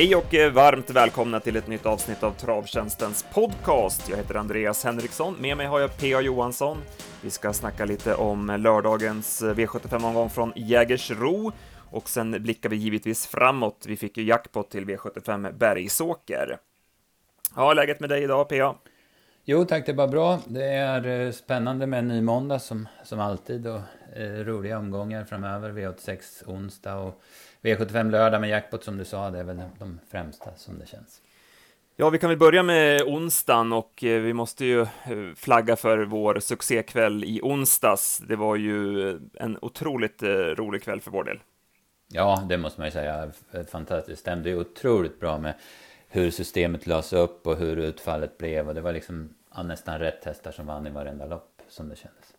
Hej 0.00 0.16
och 0.16 0.34
eh, 0.34 0.52
varmt 0.52 0.90
välkomna 0.90 1.40
till 1.40 1.56
ett 1.56 1.66
nytt 1.66 1.86
avsnitt 1.86 2.22
av 2.22 2.32
Travtjänstens 2.32 3.26
podcast. 3.34 4.08
Jag 4.08 4.16
heter 4.16 4.34
Andreas 4.34 4.84
Henriksson, 4.84 5.36
med 5.40 5.56
mig 5.56 5.66
har 5.66 5.80
jag 5.80 5.96
P.A. 5.96 6.20
Johansson. 6.20 6.78
Vi 7.22 7.30
ska 7.30 7.52
snacka 7.52 7.84
lite 7.84 8.14
om 8.14 8.56
lördagens 8.58 9.42
eh, 9.42 9.54
V75-omgång 9.54 10.30
från 10.30 10.52
Jägersro 10.56 11.52
och 11.90 12.08
sen 12.08 12.30
blickar 12.30 12.68
vi 12.68 12.76
givetvis 12.76 13.26
framåt. 13.26 13.84
Vi 13.88 13.96
fick 13.96 14.16
ju 14.16 14.24
jackpot 14.24 14.70
till 14.70 14.84
V75 14.84 15.52
Bergsåker. 15.52 16.58
Ja, 17.56 17.72
läget 17.72 18.00
med 18.00 18.08
dig 18.08 18.22
idag, 18.22 18.48
P.A.? 18.48 18.74
Jo 19.44 19.64
tack, 19.64 19.86
det 19.86 19.92
är 19.92 19.96
bara 19.96 20.08
bra. 20.08 20.40
Det 20.46 20.64
är 20.64 21.26
eh, 21.26 21.32
spännande 21.32 21.86
med 21.86 21.98
en 21.98 22.08
ny 22.08 22.20
måndag 22.20 22.58
som, 22.58 22.88
som 23.04 23.20
alltid 23.20 23.66
och 23.66 23.80
eh, 24.16 24.44
roliga 24.44 24.78
omgångar 24.78 25.24
framöver. 25.24 25.70
V86 25.70 26.20
onsdag 26.46 26.94
och 26.94 27.22
V75 27.62 28.10
lördag 28.10 28.40
med 28.40 28.50
jackpot 28.50 28.84
som 28.84 28.96
du 28.98 29.04
sa, 29.04 29.30
det 29.30 29.38
är 29.38 29.44
väl 29.44 29.62
de 29.78 30.00
främsta 30.10 30.50
som 30.56 30.78
det 30.78 30.86
känns. 30.86 31.22
Ja, 31.96 32.10
vi 32.10 32.18
kan 32.18 32.30
väl 32.30 32.38
börja 32.38 32.62
med 32.62 33.02
onsdagen 33.02 33.72
och 33.72 34.04
eh, 34.04 34.20
vi 34.20 34.32
måste 34.32 34.64
ju 34.64 34.80
eh, 34.80 34.88
flagga 35.36 35.76
för 35.76 35.98
vår 35.98 36.40
succékväll 36.40 37.24
i 37.24 37.40
onsdags. 37.42 38.18
Det 38.18 38.36
var 38.36 38.56
ju 38.56 39.10
en 39.34 39.58
otroligt 39.62 40.22
rolig 40.56 40.82
kväll 40.82 41.00
för 41.00 41.10
vår 41.10 41.24
del. 41.24 41.40
Ja, 42.12 42.46
det 42.48 42.58
måste 42.58 42.80
man 42.80 42.86
ju 42.86 42.92
säga. 42.92 43.30
Fantastiskt. 43.70 44.08
Det 44.08 44.16
stämde 44.16 44.48
ju 44.48 44.60
otroligt 44.60 45.20
bra 45.20 45.38
med 45.38 45.54
hur 46.08 46.30
systemet 46.30 46.86
lades 46.86 47.12
upp 47.12 47.46
och 47.46 47.56
hur 47.56 47.76
utfallet 47.76 48.38
blev. 48.38 48.68
Och 48.68 48.74
det 48.74 48.80
var 48.80 48.92
liksom 48.92 49.34
nästan 49.64 49.98
rätt 49.98 50.24
hästar 50.24 50.52
som 50.52 50.66
vann 50.66 50.86
i 50.86 50.90
varenda 50.90 51.26
lopp, 51.26 51.62
som 51.68 51.88
det 51.88 51.96
kändes. 51.96 52.34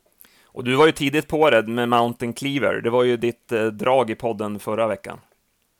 Och 0.53 0.63
du 0.63 0.75
var 0.75 0.85
ju 0.85 0.91
tidigt 0.91 1.27
på 1.27 1.49
det 1.49 1.67
med 1.67 1.89
Mountain 1.89 2.33
Cleaver. 2.33 2.81
Det 2.81 2.89
var 2.89 3.03
ju 3.03 3.17
ditt 3.17 3.51
eh, 3.51 3.65
drag 3.65 4.09
i 4.09 4.15
podden 4.15 4.59
förra 4.59 4.87
veckan. 4.87 5.19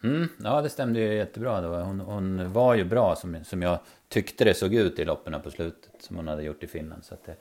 Mm, 0.04 0.28
ja, 0.44 0.62
det 0.62 0.70
stämde 0.70 1.00
ju 1.00 1.14
jättebra. 1.14 1.62
Då. 1.62 1.70
Hon, 1.76 2.00
hon 2.00 2.54
var 2.54 2.76
ju 2.76 2.84
bra 2.84 3.16
som, 3.16 3.38
som 3.44 3.62
jag 3.62 3.80
tyckte 4.10 4.44
det 4.44 4.54
såg 4.54 4.74
ut 4.74 5.00
i 5.00 5.06
loppen 5.06 5.42
på 5.42 5.52
slutet. 5.52 5.92
Som 6.00 6.16
hon 6.16 6.28
hade 6.28 6.44
gjort 6.44 6.64
i 6.64 6.68
Finland. 6.68 7.04
Så 7.06 7.16
det, 7.26 7.36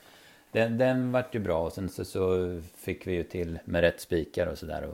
den, 0.53 0.79
den 0.79 1.13
vart 1.13 1.35
ju 1.35 1.39
bra. 1.39 1.65
Och 1.65 1.73
sen 1.73 1.89
så, 1.89 2.05
så 2.05 2.61
fick 2.77 3.07
vi 3.07 3.13
ju 3.13 3.23
till 3.23 3.59
med 3.65 3.81
rätt 3.81 4.01
spikar 4.01 4.47
och 4.47 4.59
sådär. 4.59 4.89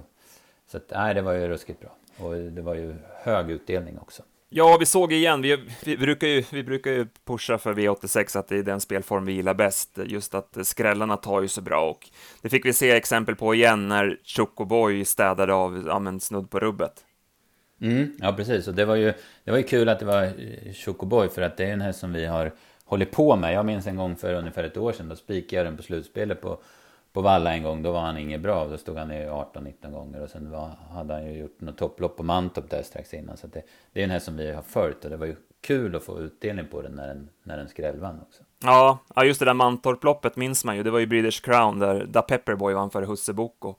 Så 0.67 0.77
att, 0.77 0.91
nej, 0.91 1.15
det 1.15 1.23
var 1.23 1.33
ju 1.33 1.49
ruskigt 1.49 1.81
bra. 1.81 1.97
Och 2.19 2.35
det 2.35 2.63
var 2.63 2.75
ju 2.75 2.95
hög 3.23 3.51
utdelning 3.51 3.99
också. 3.99 4.23
Ja, 4.49 4.77
vi 4.81 4.87
såg 4.87 5.13
igen, 5.13 5.43
vi, 5.43 5.59
vi, 5.85 5.97
brukar 5.97 6.27
ju, 6.27 6.45
vi 6.53 6.63
brukar 6.63 6.91
ju 6.91 7.07
pusha 7.25 7.59
för 7.59 7.75
V86 7.75 8.39
att 8.39 8.49
det 8.49 8.57
är 8.59 8.63
den 8.63 8.81
spelform 8.81 9.25
vi 9.25 9.33
gillar 9.33 9.55
bäst, 9.55 9.99
just 10.07 10.35
att 10.35 10.57
skrällarna 10.63 11.17
tar 11.17 11.43
ju 11.43 11.49
så 11.49 11.61
bra 11.61 11.91
och 11.91 12.11
det 12.43 12.49
fick 12.49 12.67
vi 12.67 12.73
se 12.73 12.91
exempel 12.91 13.37
på 13.37 13.55
igen 13.55 13.89
när 13.89 14.19
Chocoboy 14.25 15.05
städade 15.05 15.55
av, 15.55 15.85
ja 15.87 15.99
men 15.99 16.21
snudd 16.21 16.51
på 16.51 16.61
rubbet. 16.61 17.05
Mm, 17.81 18.13
ja, 18.19 18.33
precis, 18.33 18.69
och 18.69 18.75
det 18.75 18.85
var, 18.85 18.97
ju, 18.97 19.13
det 19.45 19.51
var 19.51 19.59
ju 19.59 19.65
kul 19.65 19.89
att 19.89 19.99
det 19.99 20.05
var 20.05 20.23
eh, 20.23 20.73
Chocoboy 20.73 21.29
för 21.29 21.43
att 21.43 21.57
det 21.57 21.65
är 21.65 21.73
en 21.73 21.81
häst 21.81 22.01
som 22.01 22.13
vi 22.13 22.27
har 22.27 22.53
hållit 22.85 23.11
på 23.11 23.37
med. 23.37 23.55
Jag 23.55 23.67
minns 23.67 23.87
en 23.87 23.97
gång 23.97 24.17
för 24.17 24.35
ungefär 24.35 24.65
ett 24.65 24.77
år 24.77 24.93
sedan, 24.93 25.09
då 25.09 25.17
spikade 25.17 25.57
jag 25.57 25.67
den 25.67 25.77
på 25.77 25.83
slutspelet 25.83 26.41
på 26.41 26.61
på 27.17 27.23
Valla 27.23 27.55
en 27.55 27.63
gång, 27.63 27.83
då 27.83 27.93
var 27.93 28.01
han 28.01 28.19
inget 28.19 28.41
bra. 28.41 28.67
Då 28.67 28.79
stod 28.79 28.97
han 28.97 29.11
i 29.11 29.27
18-19 29.27 29.91
gånger 29.91 30.23
och 30.23 30.31
sen 30.31 30.51
var, 30.51 30.71
hade 30.91 31.15
han 31.15 31.27
ju 31.27 31.39
gjort 31.39 31.61
något 31.61 31.79
topplopp 31.79 32.17
på 32.17 32.23
Mantorp 32.23 32.71
där 32.71 32.83
strax 32.83 33.15
innan. 33.15 33.37
Så 33.37 33.47
det, 33.47 33.63
det 33.93 34.01
är 34.01 34.05
en 34.05 34.11
här 34.11 34.19
som 34.19 34.37
vi 34.37 34.53
har 34.53 34.63
följt 34.63 35.05
och 35.05 35.11
det 35.11 35.17
var 35.17 35.27
ju 35.27 35.37
kul 35.61 35.97
att 35.97 36.05
få 36.05 36.21
utdelning 36.21 36.67
på 36.71 36.83
den 36.83 36.93
när 36.93 37.07
den, 37.07 37.29
när 37.43 37.57
den 37.57 37.69
skrällvann 37.69 38.21
också. 38.21 38.43
Ja, 38.63 38.99
ja, 39.15 39.25
just 39.25 39.41
det 39.41 39.45
där 39.45 39.55
Mantorp-loppet 39.55 40.37
minns 40.37 40.65
man 40.65 40.77
ju. 40.77 40.83
Det 40.83 40.91
var 40.91 40.99
ju 40.99 41.07
British 41.07 41.45
Crown 41.45 41.79
där 41.79 42.07
Da 42.07 42.23
Pepperboy 42.23 42.75
vann 42.75 42.91
före 42.91 43.07
Husse 43.07 43.33
Boko. 43.33 43.75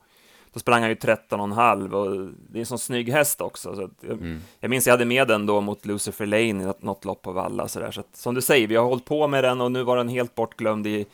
Då 0.52 0.60
sprang 0.60 0.80
han 0.80 0.90
ju 0.90 0.96
13,5 0.96 1.92
och 1.92 2.32
det 2.50 2.58
är 2.58 2.60
en 2.60 2.66
sån 2.66 2.78
snygg 2.78 3.12
häst 3.12 3.40
också. 3.40 3.74
Så 3.74 3.90
jag, 4.00 4.12
mm. 4.12 4.40
jag 4.60 4.70
minns 4.70 4.86
jag 4.86 4.92
hade 4.92 5.04
med 5.04 5.28
den 5.28 5.46
då 5.46 5.60
mot 5.60 5.86
Lucifer 5.86 6.26
Lane 6.26 6.62
i 6.62 6.72
något 6.80 7.04
lopp 7.04 7.22
på 7.22 7.32
Valla. 7.32 7.68
Så, 7.68 7.80
där. 7.80 7.90
så 7.90 8.00
att, 8.00 8.16
som 8.16 8.34
du 8.34 8.42
säger, 8.42 8.66
vi 8.66 8.76
har 8.76 8.84
hållit 8.84 9.04
på 9.04 9.28
med 9.28 9.44
den 9.44 9.60
och 9.60 9.72
nu 9.72 9.82
var 9.82 9.96
den 9.96 10.08
helt 10.08 10.34
bortglömd 10.34 10.86
i 10.86 11.06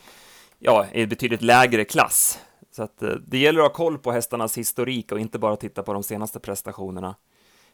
ja, 0.65 0.87
i 0.93 1.07
betydligt 1.07 1.43
lägre 1.43 1.85
klass. 1.85 2.39
Så 2.71 2.83
att 2.83 3.03
eh, 3.03 3.11
det 3.11 3.39
gäller 3.39 3.61
att 3.61 3.67
ha 3.67 3.75
koll 3.75 3.99
på 3.99 4.13
hästarnas 4.13 4.59
historik 4.59 5.13
och 5.13 5.21
inte 5.21 5.39
bara 5.39 5.57
titta 5.57 5.83
på 5.83 5.93
de 5.93 6.03
senaste 6.03 6.41
prestationerna. 6.41 7.15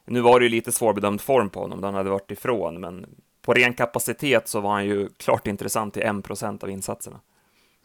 Nu 0.04 0.20
var 0.20 0.40
det 0.40 0.44
ju 0.44 0.50
lite 0.50 0.72
svårbedömd 0.72 1.20
form 1.20 1.50
på 1.50 1.60
honom, 1.60 1.80
den 1.80 1.94
hade 1.94 2.10
varit 2.10 2.30
ifrån, 2.30 2.80
men 2.80 3.06
på 3.42 3.54
ren 3.54 3.74
kapacitet 3.74 4.48
så 4.48 4.60
var 4.60 4.70
han 4.70 4.86
ju 4.86 5.08
klart 5.08 5.46
intressant 5.46 5.96
i 5.96 6.00
1% 6.00 6.64
av 6.64 6.70
insatserna. 6.70 7.20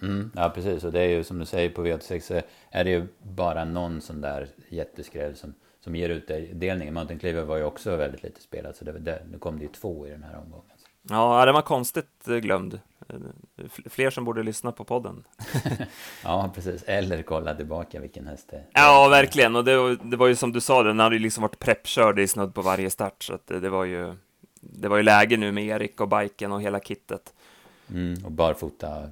Mm, 0.02 0.32
ja, 0.36 0.52
precis. 0.56 0.84
Och 0.84 0.92
det 0.92 1.02
är 1.02 1.08
ju 1.08 1.24
som 1.24 1.40
du 1.40 1.46
säger 1.46 1.70
på 1.70 1.86
V86 1.86 2.44
är 2.70 2.84
det 2.84 2.90
ju 2.90 3.08
bara 3.22 3.66
någon 3.66 4.02
sån 4.02 4.22
där 4.22 4.48
jätteskräll 4.70 5.36
som, 5.36 5.54
som 5.80 5.96
ger 5.96 6.10
utdelningen. 6.10 6.94
Mountain 6.94 7.20
Cleaver 7.20 7.44
var 7.44 7.58
ju 7.58 7.64
också 7.64 7.96
väldigt 7.96 8.24
lite 8.24 8.42
spelad, 8.42 8.76
så 8.76 8.86
det, 8.86 9.00
det, 9.00 9.22
nu 9.32 9.38
kom 9.38 9.58
det 9.58 9.64
ju 9.64 9.72
två 9.72 10.08
i 10.08 10.10
den 10.10 10.24
här 10.24 10.38
omgången. 10.38 10.75
Ja, 11.10 11.46
den 11.46 11.54
var 11.54 11.62
konstigt 11.62 12.26
glömd. 12.26 12.80
Fler 13.90 14.10
som 14.10 14.26
borde 14.26 14.44
lyssna 14.44 14.72
på 14.72 14.84
podden. 14.84 15.24
ja, 16.24 16.52
precis. 16.56 16.84
Eller 16.84 17.24
kolla 17.24 17.56
tillbaka 17.56 18.00
vilken 18.00 18.28
häst 18.28 18.48
det 18.50 18.58
är. 18.58 18.66
Ja, 18.74 19.08
verkligen. 19.10 19.56
Och 19.56 19.66
det, 19.66 19.78
var, 19.78 19.98
det 20.04 20.18
var 20.18 20.28
ju 20.28 20.36
som 20.36 20.52
du 20.52 20.62
sa, 20.62 20.84
den 20.84 21.00
hade 21.00 21.16
ju 21.16 21.22
liksom 21.22 21.42
varit 21.42 21.60
preppkörd 21.60 22.20
i 22.20 22.28
snudd 22.28 22.54
på 22.54 22.62
varje 22.62 22.90
start. 22.90 23.24
Så 23.24 23.40
det, 23.46 23.60
det, 23.60 23.70
var 23.70 23.86
ju, 23.86 24.16
det 24.62 24.88
var 24.88 24.98
ju 24.98 25.04
läge 25.04 25.38
nu 25.38 25.52
med 25.52 25.66
Erik 25.66 26.02
och 26.02 26.10
biken 26.10 26.52
och 26.52 26.62
hela 26.62 26.80
kittet. 26.80 27.34
Mm, 27.90 28.26
och 28.26 28.32
barfota 28.32 29.10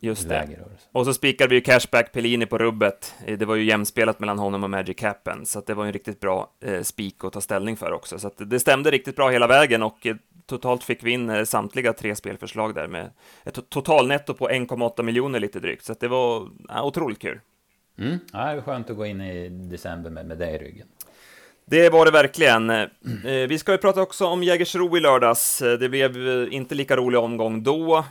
Just 0.00 0.28
det. 0.28 0.48
Och 0.92 1.04
så 1.04 1.14
spikade 1.14 1.48
vi 1.48 1.54
ju 1.54 1.60
Cashback 1.60 2.12
Pellini 2.12 2.46
på 2.46 2.58
rubbet. 2.58 3.14
Eh, 3.26 3.38
det 3.38 3.46
var 3.46 3.54
ju 3.54 3.64
jämspelat 3.64 4.20
mellan 4.20 4.38
honom 4.38 4.64
och 4.64 4.70
Magic 4.70 5.02
Happen, 5.02 5.46
så 5.46 5.60
det 5.60 5.74
var 5.74 5.86
en 5.86 5.92
riktigt 5.92 6.20
bra 6.20 6.50
eh, 6.60 6.82
spik 6.82 7.24
att 7.24 7.32
ta 7.32 7.40
ställning 7.40 7.76
för 7.76 7.92
också. 7.92 8.18
Så 8.18 8.30
det 8.36 8.60
stämde 8.60 8.90
riktigt 8.90 9.16
bra 9.16 9.30
hela 9.30 9.46
vägen 9.46 9.82
och 9.82 10.06
eh, 10.06 10.16
totalt 10.46 10.84
fick 10.84 11.04
vi 11.04 11.10
in 11.10 11.30
eh, 11.30 11.44
samtliga 11.44 11.92
tre 11.92 12.16
spelförslag 12.16 12.74
där 12.74 12.88
med 12.88 13.10
ett 13.44 13.70
totalnetto 13.70 14.34
på 14.34 14.48
1,8 14.48 15.02
miljoner 15.02 15.40
lite 15.40 15.60
drygt. 15.60 15.84
Så 15.84 15.94
det 16.00 16.08
var 16.08 16.48
ja, 16.68 16.82
otroligt 16.82 17.18
kul. 17.18 17.40
Mm. 17.98 18.18
Ja, 18.32 18.38
det 18.38 18.50
är 18.50 18.60
skönt 18.60 18.90
att 18.90 18.96
gå 18.96 19.06
in 19.06 19.20
i 19.20 19.48
december 19.48 20.10
med, 20.10 20.26
med 20.26 20.38
det 20.38 20.50
i 20.50 20.58
ryggen. 20.58 20.86
Det 21.70 21.90
var 21.90 22.04
det 22.04 22.10
verkligen. 22.10 22.70
Eh, 22.70 22.86
vi 23.48 23.58
ska 23.58 23.72
ju 23.72 23.78
prata 23.78 24.02
också 24.02 24.26
om 24.26 24.42
Jägersro 24.42 24.96
i 24.96 25.00
lördags. 25.00 25.62
Eh, 25.62 25.78
det 25.78 25.88
blev 25.88 26.28
eh, 26.28 26.54
inte 26.54 26.74
lika 26.74 26.96
rolig 26.96 27.20
omgång 27.20 27.62
då. 27.62 28.04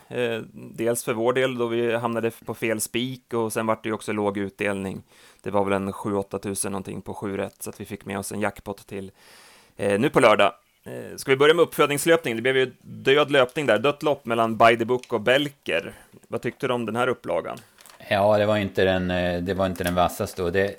Dels 0.51 1.03
för 1.03 1.13
vår 1.13 1.33
del 1.33 1.57
då 1.57 1.67
vi 1.67 1.95
hamnade 1.95 2.31
på 2.45 2.53
fel 2.53 2.81
spik 2.81 3.33
och 3.33 3.53
sen 3.53 3.65
vart 3.65 3.83
det 3.83 3.89
ju 3.89 3.93
också 3.93 4.11
låg 4.11 4.37
utdelning. 4.37 5.03
Det 5.43 5.51
var 5.51 5.63
väl 5.63 5.73
en 5.73 5.91
7-8 5.91 6.39
tusen 6.39 6.71
någonting 6.71 7.01
på 7.01 7.13
7 7.13 7.37
rätt 7.37 7.63
så 7.63 7.69
att 7.69 7.81
vi 7.81 7.85
fick 7.85 8.05
med 8.05 8.19
oss 8.19 8.31
en 8.31 8.39
jackpot 8.39 8.87
till 8.87 9.11
nu 9.77 10.09
på 10.09 10.19
lördag. 10.19 10.53
Ska 11.15 11.31
vi 11.31 11.37
börja 11.37 11.53
med 11.53 11.63
uppfödningslöpning? 11.63 12.35
Det 12.35 12.41
blev 12.41 12.57
ju 12.57 12.73
död 12.81 13.31
löpning 13.31 13.65
där, 13.65 13.79
dött 13.79 14.03
lopp 14.03 14.25
mellan 14.25 14.57
By 14.57 14.77
the 14.77 14.85
Book 14.85 15.13
och 15.13 15.21
Belker. 15.21 15.93
Vad 16.27 16.41
tyckte 16.41 16.67
du 16.67 16.73
om 16.73 16.85
den 16.85 16.95
här 16.95 17.07
upplagan? 17.07 17.57
Ja, 18.09 18.37
det 18.37 18.45
var 18.45 18.57
inte 18.57 18.83
den, 18.83 19.11
eh, 19.11 19.41
det 19.41 19.53
var 19.53 19.65
inte 19.65 19.83
den 19.83 19.95
vassaste. 19.95 20.51
Det, 20.51 20.75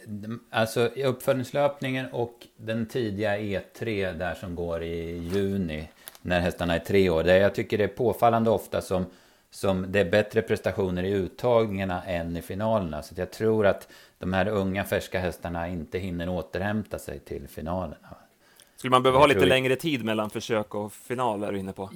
alltså 0.51 0.87
uppfödningslöpningen 0.87 2.07
och 2.13 2.47
den 2.57 2.87
tidiga 2.87 3.39
E3 3.39 4.13
där 4.19 4.35
som 4.35 4.55
går 4.55 4.83
i 4.83 5.19
juni 5.19 5.89
när 6.23 6.41
hästarna 6.41 6.75
är 6.75 6.79
tre 6.79 7.11
år. 7.11 7.25
Det, 7.25 7.39
jag 7.39 7.55
tycker 7.55 7.79
det 7.79 7.85
är 7.85 7.89
påfallande 7.89 8.51
ofta 8.51 8.81
som, 8.81 9.07
som 9.51 9.93
det 9.93 10.01
är 10.01 10.11
bättre 10.11 10.43
prestationer 10.43 11.03
i 11.03 11.11
uttagningarna 11.11 12.03
än 12.05 12.37
i 12.37 12.43
finalerna. 12.43 13.03
Så 13.03 13.15
jag 13.17 13.31
tror 13.31 13.67
att 13.67 13.89
de 14.19 14.33
här 14.33 14.49
unga 14.49 14.85
färska 14.85 15.21
hästarna 15.21 15.69
inte 15.69 15.99
hinner 15.99 16.29
återhämta 16.29 16.99
sig 16.99 17.19
till 17.19 17.49
finalerna. 17.49 18.17
Skulle 18.77 18.91
man 18.91 19.03
behöva 19.03 19.19
ha 19.19 19.27
lite 19.27 19.47
längre 19.47 19.77
tid 19.77 20.05
mellan 20.05 20.31
försök 20.31 20.75
och 20.75 20.93
final, 20.93 21.45
är 21.45 21.53
du 21.53 21.59
inne 21.59 21.73
på? 21.73 21.91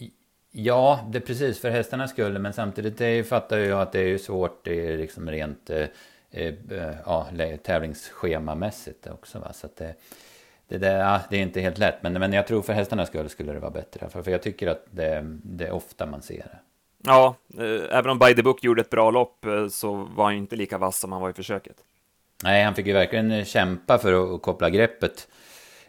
Ja, 0.55 1.01
det 1.11 1.21
precis 1.21 1.61
för 1.61 1.71
hästarnas 1.71 2.11
skull, 2.11 2.39
men 2.39 2.53
samtidigt 2.53 2.99
det 2.99 3.29
fattar 3.29 3.59
jag 3.59 3.81
att 3.81 3.93
det 3.93 4.01
är 4.01 4.19
svårt 4.19 4.65
det 4.65 4.87
är 4.87 4.99
liksom 4.99 5.31
rent 5.31 5.71
eh, 5.71 5.87
eh, 6.31 6.55
ja, 7.07 7.27
tävlingsschemamässigt 7.63 9.07
också. 9.07 9.39
Va? 9.39 9.53
Så 9.53 9.69
det, 9.77 9.95
det, 10.69 10.79
där, 10.79 10.99
ja, 10.99 11.21
det 11.31 11.37
är 11.37 11.43
inte 11.43 11.61
helt 11.61 11.79
lätt, 11.79 12.03
men, 12.03 12.13
men 12.13 12.33
jag 12.33 12.47
tror 12.47 12.63
för 12.63 12.73
hästarnas 12.73 13.09
skull 13.09 13.29
skulle 13.29 13.53
det 13.53 13.59
vara 13.59 13.71
bättre. 13.71 14.09
För, 14.09 14.23
för 14.23 14.31
jag 14.31 14.43
tycker 14.43 14.67
att 14.67 14.87
det, 14.91 15.39
det 15.43 15.67
är 15.67 15.73
ofta 15.73 16.07
man 16.07 16.23
ser 16.23 16.37
det. 16.37 16.59
Ja, 17.05 17.35
eh, 17.59 17.99
även 17.99 18.11
om 18.11 18.19
By 18.19 18.35
the 18.35 18.43
Book 18.43 18.65
gjorde 18.65 18.81
ett 18.81 18.91
bra 18.91 19.11
lopp 19.11 19.45
eh, 19.45 19.69
så 19.69 19.95
var 19.95 20.25
han 20.25 20.35
inte 20.35 20.57
lika 20.57 20.79
vass 20.79 20.99
som 20.99 21.13
han 21.13 21.23
var 21.23 21.31
i 21.31 21.33
försöket. 21.33 21.77
Nej, 22.45 22.65
han 22.65 22.75
fick 22.75 22.87
ju 22.87 22.93
verkligen 22.93 23.45
kämpa 23.45 23.99
för 23.99 24.35
att 24.35 24.43
koppla 24.43 24.71
greppet 24.71 25.29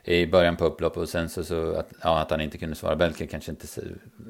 i 0.03 0.27
början 0.27 0.55
på 0.55 0.65
upploppet 0.65 0.97
och 0.97 1.09
sen 1.09 1.29
så, 1.29 1.43
så 1.43 1.75
att, 1.75 1.93
ja, 2.03 2.19
att 2.19 2.31
han 2.31 2.41
inte 2.41 2.57
kunde 2.57 2.75
svara 2.75 2.95
Belker 2.95 3.25
kanske 3.25 3.51
inte 3.51 3.67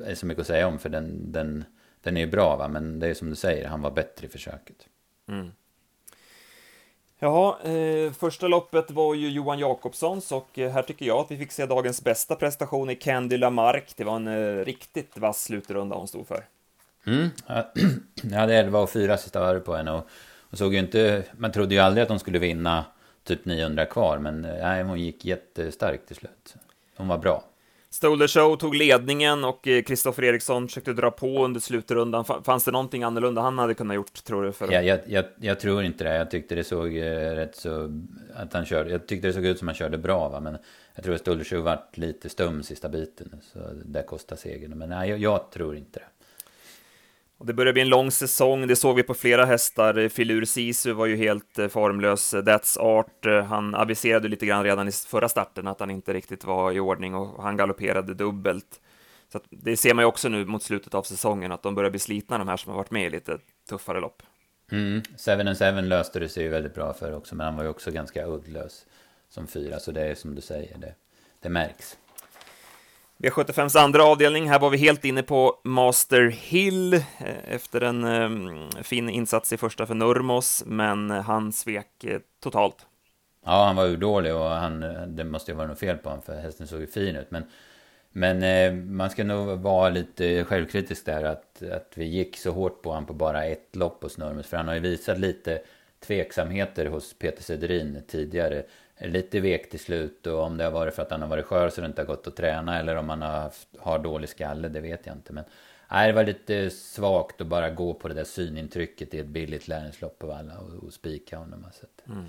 är 0.06 0.16
så 0.16 0.26
mycket 0.26 0.42
att 0.42 0.48
säga 0.48 0.68
om 0.68 0.80
för 0.80 0.90
den, 0.90 1.32
den, 1.32 1.66
den 2.02 2.18
är 2.18 2.22
ju 2.22 2.28
bra 2.28 2.56
va, 2.56 2.68
men 2.68 3.00
det 3.00 3.08
är 3.08 3.14
som 3.14 3.30
du 3.30 3.36
säger, 3.36 3.68
han 3.68 3.82
var 3.82 3.92
bättre 3.92 4.28
i 4.28 4.30
försöket. 4.30 4.88
Mm. 5.28 5.52
Jaha, 7.20 7.56
eh, 7.64 8.12
första 8.12 8.48
loppet 8.48 8.92
var 8.92 9.16
ju 9.16 9.30
Johan 9.30 9.60
Jakobssons 9.60 10.32
och 10.32 10.60
eh, 10.60 10.72
här 10.72 10.82
tycker 10.82 11.06
jag 11.06 11.18
att 11.18 11.32
vi 11.32 11.38
fick 11.38 11.52
se 11.52 11.66
dagens 11.66 12.04
bästa 12.04 12.36
prestation 12.36 12.90
i 12.90 12.96
Candy 12.96 13.38
Lamarck. 13.38 13.94
Det 13.96 14.04
var 14.04 14.16
en 14.16 14.28
eh, 14.28 14.66
riktigt 14.66 15.18
vass 15.18 15.44
slutrunda 15.44 15.96
hon 15.96 16.08
stod 16.08 16.28
för. 16.28 16.46
Mm, 17.06 17.30
jag 18.24 18.40
hade 18.40 18.56
11 18.56 18.80
och 18.80 18.90
4 18.90 19.18
sista 19.18 19.40
varv 19.40 19.60
på 19.60 19.76
henne 19.76 19.92
och, 19.92 20.08
och 20.50 20.58
såg 20.58 20.74
ju 20.74 20.80
inte, 20.80 21.24
man 21.38 21.52
trodde 21.52 21.76
ju 21.76 21.82
aldrig 21.82 22.04
att 22.04 22.10
hon 22.10 22.20
skulle 22.20 22.40
vinna 22.40 22.86
typ 23.24 23.46
900 23.46 23.86
kvar. 23.86 24.18
Men 24.18 24.46
eh, 24.46 24.52
nej, 24.62 24.84
hon 24.84 25.00
gick 25.00 25.26
jättestarkt 25.26 26.08
till 26.08 26.16
slut. 26.16 26.56
Hon 26.96 27.08
var 27.08 27.18
bra. 27.18 27.44
Stolder 27.90 28.28
Show 28.28 28.56
tog 28.56 28.76
ledningen 28.76 29.44
och 29.44 29.64
Kristoffer 29.64 30.24
Eriksson 30.24 30.68
försökte 30.68 30.94
dra 30.94 31.12
på 31.12 31.46
under 31.46 31.60
slutrundan. 31.60 32.26
Fanns 32.26 32.66
det 32.66 32.72
någonting 32.72 33.04
annorlunda 33.04 33.42
han 33.42 33.58
hade 33.58 33.74
kunnat 33.74 33.96
gjort, 33.96 34.24
tror 34.24 34.44
du? 34.44 34.52
För 34.52 34.72
ja, 34.72 34.82
jag, 34.82 35.00
jag, 35.08 35.26
jag, 35.40 35.60
tror 35.60 35.84
inte 35.84 36.04
det. 36.04 36.16
Jag 36.16 36.32
tyckte 36.32 36.56
det 36.56 36.64
såg 36.64 37.00
rätt 37.02 37.56
så... 37.56 38.02
Att 38.36 38.54
han 38.54 38.66
körde, 38.66 38.92
jag 38.92 39.08
tyckte 39.08 39.28
det 39.28 39.34
såg 39.34 39.46
ut 39.46 39.60
som 39.60 39.68
han 39.68 39.76
körde 39.76 39.98
bra, 39.98 40.30
va? 40.30 40.40
men 40.40 40.58
jag 40.96 41.04
tror 41.04 41.16
att 41.16 41.22
Stolder 41.22 41.44
Show 41.44 41.60
vart 41.60 41.98
lite 41.98 42.30
stum 42.30 42.64
sista 42.64 42.90
biten. 42.90 43.42
Så 43.54 43.60
det 43.86 44.04
kostade 44.04 44.42
segern. 44.42 44.78
Men 44.78 44.90
nej, 44.90 45.10
jag, 45.10 45.20
jag 45.20 45.52
tror 45.52 45.76
inte 45.76 46.00
det. 46.00 46.06
Det 47.46 47.54
börjar 47.54 47.74
bli 47.74 47.82
en 47.82 47.90
lång 47.90 48.12
säsong, 48.12 48.68
det 48.68 48.76
såg 48.76 48.96
vi 48.96 49.04
på 49.04 49.14
flera 49.14 49.46
hästar. 49.46 50.10
Filur 50.10 50.46
Sisu 50.46 50.94
var 50.94 51.06
ju 51.06 51.16
helt 51.16 51.60
eh, 51.60 51.68
formlös. 51.68 52.34
That's 52.34 52.80
Art, 52.80 53.26
eh, 53.26 53.44
han 53.44 53.76
aviserade 53.76 54.28
lite 54.28 54.46
grann 54.46 54.64
redan 54.64 54.88
i 54.88 54.92
förra 54.92 55.30
starten 55.30 55.68
att 55.68 55.80
han 55.80 55.92
inte 55.92 56.14
riktigt 56.14 56.44
var 56.44 56.72
i 56.72 56.80
ordning 56.80 57.16
och 57.16 57.44
han 57.44 57.58
galopperade 57.58 58.14
dubbelt. 58.14 58.82
Så 59.32 59.40
det 59.50 59.78
ser 59.78 59.94
man 59.94 60.04
ju 60.04 60.08
också 60.08 60.30
nu 60.30 60.46
mot 60.46 60.64
slutet 60.64 60.94
av 60.94 61.04
säsongen, 61.04 61.52
att 61.52 61.64
de 61.64 61.76
börjar 61.76 61.90
bli 61.90 62.00
slitna, 62.00 62.38
de 62.38 62.48
här 62.48 62.58
som 62.58 62.70
har 62.70 62.78
varit 62.78 62.92
med 62.92 63.06
i 63.06 63.10
lite 63.10 63.38
tuffare 63.70 64.00
lopp. 64.00 64.24
Mm. 64.72 65.02
Seven 65.18 65.48
and 65.48 65.58
Seven 65.58 65.90
löste 65.90 66.20
det 66.20 66.30
sig 66.30 66.44
ju 66.44 66.50
väldigt 66.50 66.76
bra 66.76 66.94
för 66.94 67.16
också, 67.16 67.36
men 67.36 67.46
han 67.46 67.56
var 67.56 67.64
ju 67.64 67.70
också 67.70 67.92
ganska 67.92 68.26
uddlös 68.26 68.86
som 69.30 69.48
fyra, 69.48 69.80
så 69.80 69.92
det 69.92 70.02
är 70.02 70.16
som 70.16 70.36
du 70.36 70.42
säger, 70.42 70.78
det, 70.78 70.96
det 71.40 71.50
märks. 71.50 71.98
V75s 73.18 73.78
andra 73.78 74.04
avdelning, 74.04 74.50
här 74.50 74.60
var 74.60 74.70
vi 74.70 74.78
helt 74.78 75.06
inne 75.06 75.24
på 75.24 75.60
Master 75.64 76.28
Hill 76.30 76.94
eh, 76.94 77.02
efter 77.48 77.82
en 77.82 78.04
um, 78.04 78.70
fin 78.84 79.10
insats 79.10 79.54
i 79.54 79.58
första 79.58 79.86
för 79.86 79.94
Nurmos, 79.94 80.64
men 80.66 81.10
han 81.10 81.52
svek 81.52 82.04
eh, 82.04 82.20
totalt. 82.44 82.86
Ja, 83.46 83.66
han 83.66 83.76
var 83.76 83.86
urdålig 83.86 84.36
och 84.36 84.50
han, 84.50 84.84
eh, 84.84 85.02
det 85.02 85.24
måste 85.24 85.52
ju 85.52 85.58
vara 85.58 85.68
något 85.68 85.80
fel 85.80 85.98
på 85.98 86.10
honom 86.10 86.24
för 86.24 86.36
hästen 86.36 86.68
såg 86.68 86.80
ju 86.80 86.88
fin 86.88 87.16
ut. 87.16 87.32
Men, 87.32 87.44
men 88.12 88.44
eh, 88.44 88.74
man 88.74 89.10
ska 89.10 89.24
nog 89.24 89.60
vara 89.60 89.90
lite 89.90 90.46
självkritisk 90.46 91.06
där 91.06 91.24
att, 91.24 91.64
att 91.64 91.92
vi 91.96 92.06
gick 92.06 92.38
så 92.38 92.52
hårt 92.52 92.82
på 92.82 92.90
honom 92.90 93.06
på 93.06 93.14
bara 93.14 93.46
ett 93.46 93.76
lopp 93.76 94.04
hos 94.04 94.18
Nurmos. 94.18 94.48
För 94.48 94.58
han 94.58 94.68
har 94.68 94.76
ju 94.76 94.82
visat 94.82 95.20
lite 95.20 95.62
tveksamheter 96.04 96.86
hos 96.86 97.14
Peter 97.14 97.44
Sederin 97.44 98.02
tidigare 98.08 98.64
lite 98.98 99.40
vek 99.40 99.70
till 99.70 99.80
slut 99.80 100.28
och 100.28 100.40
om 100.40 100.58
det 100.58 100.64
har 100.64 100.72
varit 100.72 100.96
för 100.96 101.02
att 101.02 101.12
han 101.12 101.22
har 101.22 101.30
varit 101.30 101.46
skör 101.46 101.70
så 101.70 101.82
det 101.82 101.88
inte 101.88 102.02
har 102.02 102.08
gått 102.08 102.28
att 102.28 102.36
träna 102.36 102.80
eller 102.80 102.96
om 102.96 103.10
han 103.10 103.22
har, 103.22 103.30
haft, 103.30 103.68
har 103.80 104.00
dålig 104.00 104.30
skalle, 104.30 104.70
det 104.70 104.82
vet 104.82 105.06
jag 105.06 105.16
inte. 105.16 105.34
Men 105.34 105.44
nej, 105.92 106.08
det 106.08 106.14
var 106.14 106.24
lite 106.24 106.70
svagt 106.70 107.42
att 107.42 107.48
bara 107.48 107.70
gå 107.70 107.94
på 107.94 108.08
det 108.08 108.14
där 108.14 108.24
synintrycket 108.24 109.14
i 109.14 109.20
ett 109.20 109.26
billigt 109.26 109.68
lärlingslopp 109.68 110.20
på 110.20 110.28
Valla 110.28 110.60
och, 110.60 110.84
och 110.84 110.94
spika 110.94 111.38
honom. 111.38 111.66
Så 111.74 111.86
att... 111.86 112.08
mm. 112.10 112.26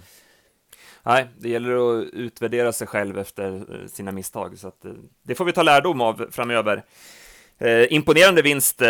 Nej, 1.02 1.28
det 1.38 1.48
gäller 1.48 2.00
att 2.00 2.04
utvärdera 2.04 2.72
sig 2.72 2.86
själv 2.86 3.18
efter 3.18 3.52
eh, 3.52 3.86
sina 3.86 4.12
misstag, 4.12 4.58
så 4.58 4.68
att, 4.68 4.84
eh, 4.84 4.92
det 5.22 5.34
får 5.34 5.44
vi 5.44 5.52
ta 5.52 5.62
lärdom 5.62 6.00
av 6.00 6.28
framöver. 6.30 6.82
Eh, 7.58 7.92
imponerande 7.92 8.42
vinst, 8.42 8.82
eh, 8.82 8.88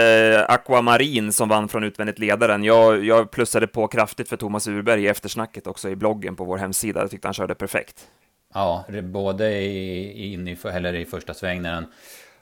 Aquamarin 0.49 1.33
som 1.33 1.49
vann 1.49 1.69
från 1.69 1.85
utvändigt 1.85 2.19
ledaren. 2.19 2.65
Jag, 2.65 3.05
jag 3.05 3.31
plussade 3.31 3.67
på 3.67 3.89
kraftigt 3.89 4.29
för 4.29 4.37
Thomas 4.37 4.69
Urberg 4.69 5.05
i 5.05 5.09
eftersnacket 5.09 5.67
också 5.67 5.89
i 5.89 5.97
bloggen 5.97 6.37
på 6.37 6.45
vår 6.45 6.59
hemsida. 6.59 7.01
Jag 7.01 7.11
tyckte 7.11 7.29
han 7.29 7.35
körde 7.35 7.55
perfekt. 7.55 8.09
Ja, 8.55 8.85
både 9.03 9.51
i, 9.53 10.33
in 10.33 10.49
i, 10.49 10.57
eller 10.65 10.95
i 10.95 11.05
första 11.05 11.35
sväng 11.35 11.63
när 11.63 11.75
han 11.75 11.87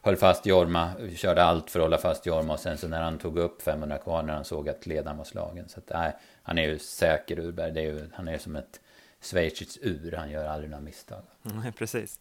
höll 0.02 0.16
fast 0.16 0.46
Jorma, 0.46 0.90
körde 1.16 1.42
allt 1.44 1.70
för 1.70 1.80
att 1.80 1.84
hålla 1.84 1.98
fast 1.98 2.26
Jorma 2.26 2.52
och 2.52 2.60
sen 2.60 2.78
så 2.78 2.88
när 2.88 3.02
han 3.02 3.18
tog 3.18 3.38
upp 3.38 3.62
500 3.62 3.98
kvar 3.98 4.22
när 4.22 4.34
han 4.34 4.44
såg 4.44 4.68
att 4.68 4.86
ledaren 4.86 5.16
var 5.16 5.24
slagen. 5.24 5.68
Så 5.68 5.78
att, 5.78 5.90
nej, 5.94 6.16
han 6.42 6.58
är 6.58 6.62
ju 6.62 6.78
säker 6.78 7.38
Urberg, 7.38 7.72
det 7.72 7.80
är 7.80 7.84
ju, 7.84 8.10
han 8.14 8.28
är 8.28 8.38
som 8.38 8.56
ett 8.56 8.80
schweiziskt 9.22 9.78
ur, 9.82 10.12
han 10.12 10.30
gör 10.30 10.44
aldrig 10.44 10.70
några 10.70 10.82
misstag. 10.82 11.22
Nej, 11.42 11.72
precis. 11.72 12.20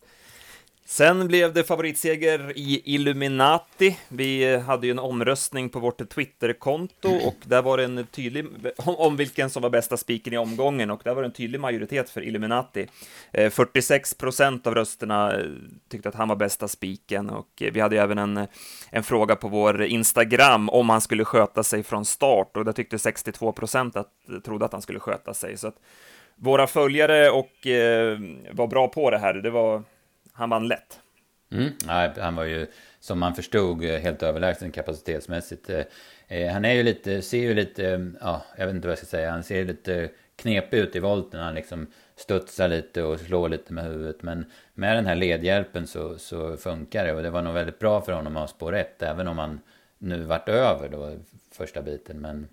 Sen 0.85 1.27
blev 1.27 1.53
det 1.53 1.63
favoritseger 1.63 2.53
i 2.55 2.81
Illuminati. 2.85 3.97
Vi 4.07 4.57
hade 4.57 4.87
ju 4.87 4.91
en 4.91 4.99
omröstning 4.99 5.69
på 5.69 5.79
vårt 5.79 6.09
Twitterkonto 6.09 7.09
och 7.09 7.35
där 7.43 7.61
var 7.61 7.77
det 7.77 7.83
en 7.83 8.05
tydlig 8.05 8.45
om 8.77 9.17
vilken 9.17 9.49
som 9.49 9.61
var 9.61 9.69
bästa 9.69 9.97
spiken 9.97 10.33
i 10.33 10.37
omgången 10.37 10.91
och 10.91 11.01
där 11.03 11.13
var 11.13 11.21
det 11.21 11.27
en 11.27 11.33
tydlig 11.33 11.59
majoritet 11.59 12.09
för 12.09 12.21
Illuminati. 12.21 12.87
Eh, 13.33 13.49
46 13.49 14.13
procent 14.13 14.67
av 14.67 14.75
rösterna 14.75 15.33
eh, 15.33 15.45
tyckte 15.89 16.09
att 16.09 16.15
han 16.15 16.27
var 16.27 16.35
bästa 16.35 16.67
spiken 16.67 17.29
och 17.29 17.61
eh, 17.61 17.71
vi 17.71 17.79
hade 17.79 18.01
även 18.01 18.17
en, 18.17 18.47
en 18.89 19.03
fråga 19.03 19.35
på 19.35 19.47
vår 19.47 19.83
Instagram 19.83 20.69
om 20.69 20.89
han 20.89 21.01
skulle 21.01 21.25
sköta 21.25 21.63
sig 21.63 21.83
från 21.83 22.05
start 22.05 22.57
och 22.57 22.65
där 22.65 22.71
tyckte 22.71 22.99
62 22.99 23.51
procent 23.51 23.95
att 23.95 24.11
trodde 24.43 24.65
att 24.65 24.73
han 24.73 24.81
skulle 24.81 24.99
sköta 24.99 25.33
sig. 25.33 25.57
Så 25.57 25.67
att 25.67 25.75
våra 26.35 26.67
följare 26.67 27.29
och 27.29 27.67
eh, 27.67 28.19
var 28.51 28.67
bra 28.67 28.87
på 28.87 29.09
det 29.09 29.17
här. 29.17 29.33
Det 29.33 29.49
var 29.49 29.83
han 30.41 30.49
vann 30.49 30.67
lätt. 30.67 30.99
Mm, 31.51 31.69
nej, 31.85 32.11
han 32.17 32.35
var 32.35 32.43
ju, 32.43 32.67
som 32.99 33.19
man 33.19 33.35
förstod, 33.35 33.83
eh, 33.83 33.99
helt 33.99 34.23
överlägsen 34.23 34.71
kapacitetsmässigt. 34.71 35.69
Eh, 35.69 35.83
eh, 36.27 36.53
han 36.53 36.65
är 36.65 36.73
ju 36.73 36.83
lite, 36.83 37.21
ser 37.21 37.41
ju 37.41 37.53
lite, 37.53 37.88
mm, 37.88 38.17
ja, 38.21 38.45
jag 38.57 38.65
vet 38.65 38.75
inte 38.75 38.88
vad 38.88 38.91
jag 38.91 38.97
ska 38.97 39.07
säga, 39.07 39.31
han 39.31 39.43
ser 39.43 39.65
lite 39.65 40.09
knepig 40.35 40.77
ut 40.77 40.95
i 40.95 40.99
volten. 40.99 41.39
Han 41.39 41.55
liksom 41.55 41.88
studsar 42.15 42.67
lite 42.67 43.03
och 43.03 43.19
slår 43.19 43.49
lite 43.49 43.73
med 43.73 43.83
huvudet. 43.83 44.23
Men 44.23 44.45
med 44.73 44.95
den 44.95 45.05
här 45.05 45.15
ledhjälpen 45.15 45.88
så, 45.88 46.17
så 46.17 46.57
funkar 46.57 47.05
det. 47.05 47.13
Och 47.13 47.23
det 47.23 47.29
var 47.29 47.41
nog 47.41 47.53
väldigt 47.53 47.79
bra 47.79 48.01
för 48.01 48.11
honom 48.11 48.35
att 48.38 48.41
ha 48.41 48.47
spår 48.47 48.75
1, 48.75 49.01
även 49.01 49.27
om 49.27 49.38
han 49.38 49.59
nu 49.97 50.23
vart 50.23 50.49
över 50.49 50.89
då 50.89 51.17
första 51.51 51.81
biten. 51.81 52.21
Men 52.21 52.47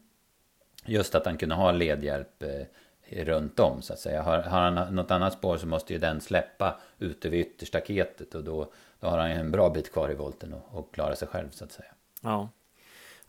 just 0.85 1.14
att 1.14 1.26
han 1.26 1.37
kunde 1.37 1.55
ha 1.55 1.73
ledhjälp 1.73 2.43
eh, 2.43 2.67
runt 3.10 3.60
om 3.60 3.82
så 3.82 3.93
att 3.93 3.99
säga. 3.99 4.22
Har, 4.22 4.38
har 4.38 4.60
han 4.60 4.94
något 4.94 5.10
annat 5.10 5.32
spår 5.32 5.56
så 5.56 5.66
måste 5.66 5.93
ju 5.93 5.99
den 5.99 6.20
släppa 6.20 6.81
ute 6.99 7.28
vid 7.28 7.40
ytterstaketet 7.40 8.34
och 8.34 8.44
då, 8.44 8.72
då 9.00 9.08
har 9.08 9.19
han 9.19 9.31
ju 9.31 9.37
en 9.37 9.50
bra 9.50 9.70
bit 9.70 9.93
kvar 9.93 10.10
i 10.10 10.14
volten 10.14 10.52
och, 10.52 10.78
och 10.78 10.94
klara 10.94 11.16
sig 11.16 11.28
själv 11.28 11.50
så 11.50 11.64
att 11.64 11.72
säga. 11.72 11.88
Ja. 12.22 12.49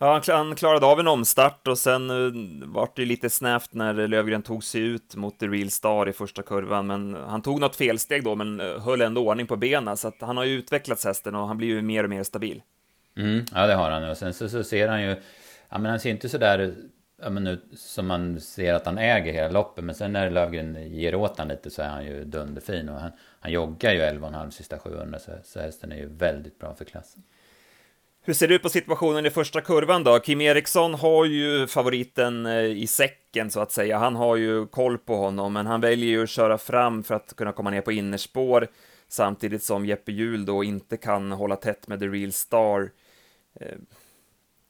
Ja, 0.02 0.22
han 0.28 0.56
klarade 0.56 0.86
av 0.86 1.00
en 1.00 1.08
omstart 1.08 1.68
och 1.68 1.78
sen 1.78 2.12
uh, 2.12 2.34
var 2.66 2.90
det 2.96 3.06
lite 3.06 3.30
snävt 3.30 3.74
när 3.74 4.08
Lövgren 4.08 4.42
tog 4.42 4.64
sig 4.64 4.82
ut 4.82 5.16
mot 5.16 5.40
The 5.40 5.48
Real 5.48 5.70
Star 5.70 6.10
i 6.10 6.14
första 6.14 6.42
kurvan, 6.42 6.88
men 6.88 7.14
han 7.14 7.42
tog 7.42 7.60
något 7.60 7.76
felsteg 7.76 8.24
då, 8.24 8.36
men 8.36 8.62
uh, 8.62 8.80
höll 8.80 9.02
ändå 9.02 9.28
ordning 9.28 9.48
på 9.48 9.56
benen, 9.56 9.98
så 9.98 10.08
att 10.08 10.22
han 10.22 10.38
har 10.38 10.44
ju 10.44 10.54
utvecklats 10.54 11.06
hästen 11.06 11.36
och 11.36 11.48
han 11.48 11.58
blir 11.58 11.68
ju 11.68 11.82
mer 11.82 12.04
och 12.04 12.10
mer 12.10 12.24
stabil. 12.24 12.62
Mm, 13.18 13.46
ja, 13.54 13.68
det 13.68 13.74
har 13.74 13.92
han 13.92 14.10
och 14.10 14.18
sen 14.18 14.34
så, 14.34 14.50
så 14.50 14.64
ser 14.64 14.88
han 14.88 15.02
ju, 15.02 15.16
ja 15.70 15.78
men 15.78 15.86
han 15.86 16.00
ser 16.00 16.10
inte 16.10 16.30
så 16.30 16.38
där 16.38 16.76
ja, 17.22 17.30
men 17.30 17.44
nu, 17.44 17.62
som 17.76 18.08
man 18.08 18.42
ser 18.42 18.74
att 18.74 18.86
han 18.86 18.98
äger 18.98 19.34
hela 19.34 19.50
loppet. 19.50 19.84
Men 19.84 19.96
sen 19.96 20.14
när 20.14 20.30
Lövgren 20.30 20.94
ger 20.94 21.16
åt 21.16 21.38
han 21.38 21.48
lite 21.48 21.70
så 21.70 21.82
är 21.82 21.88
han 21.88 22.06
ju 22.06 22.24
dunderfin. 22.24 22.90
Och 22.90 23.00
han, 23.00 23.12
han 23.40 23.52
joggar 23.52 23.94
ju 23.94 24.00
11,5 24.00 24.50
sista 24.50 24.80
700 24.80 25.20
så, 25.20 25.32
så 25.44 25.60
hästen 25.60 25.92
är 25.92 25.98
ju 25.98 26.08
väldigt 26.08 26.60
bra 26.60 26.76
för 26.76 26.86
klassen. 26.86 27.24
Hur 28.22 28.34
ser 28.34 28.48
det 28.48 28.56
ut 28.56 28.62
på 28.62 28.70
situationen 28.70 29.26
i 29.26 29.30
första 29.30 29.62
kurvan 29.62 30.04
då? 30.04 30.20
Kim 30.20 30.42
Eriksson 30.42 30.94
har 30.94 31.26
ju 31.26 31.68
favoriten 31.68 32.46
eh, 32.46 32.64
i 32.64 32.88
säcken 32.88 33.52
så 33.52 33.60
att 33.60 33.72
säga. 33.72 33.98
Han 33.98 34.16
har 34.16 34.36
ju 34.36 34.68
koll 34.68 34.98
på 34.98 35.16
honom, 35.16 35.54
men 35.54 35.68
han 35.68 35.82
väljer 35.82 36.10
ju 36.10 36.24
att 36.24 36.30
köra 36.30 36.58
fram 36.58 37.04
för 37.04 37.16
att 37.16 37.36
kunna 37.36 37.52
komma 37.52 37.70
ner 37.70 37.82
på 37.82 37.92
innerspår 37.92 38.68
samtidigt 39.08 39.64
som 39.64 39.86
Jeppe 39.86 40.12
Hjul 40.12 40.46
då 40.46 40.64
inte 40.64 40.98
kan 40.98 41.32
hålla 41.32 41.56
tätt 41.56 41.88
med 41.88 42.00
The 42.00 42.08
Real 42.08 42.32
Star. 42.32 42.92
Eh, 43.60 43.78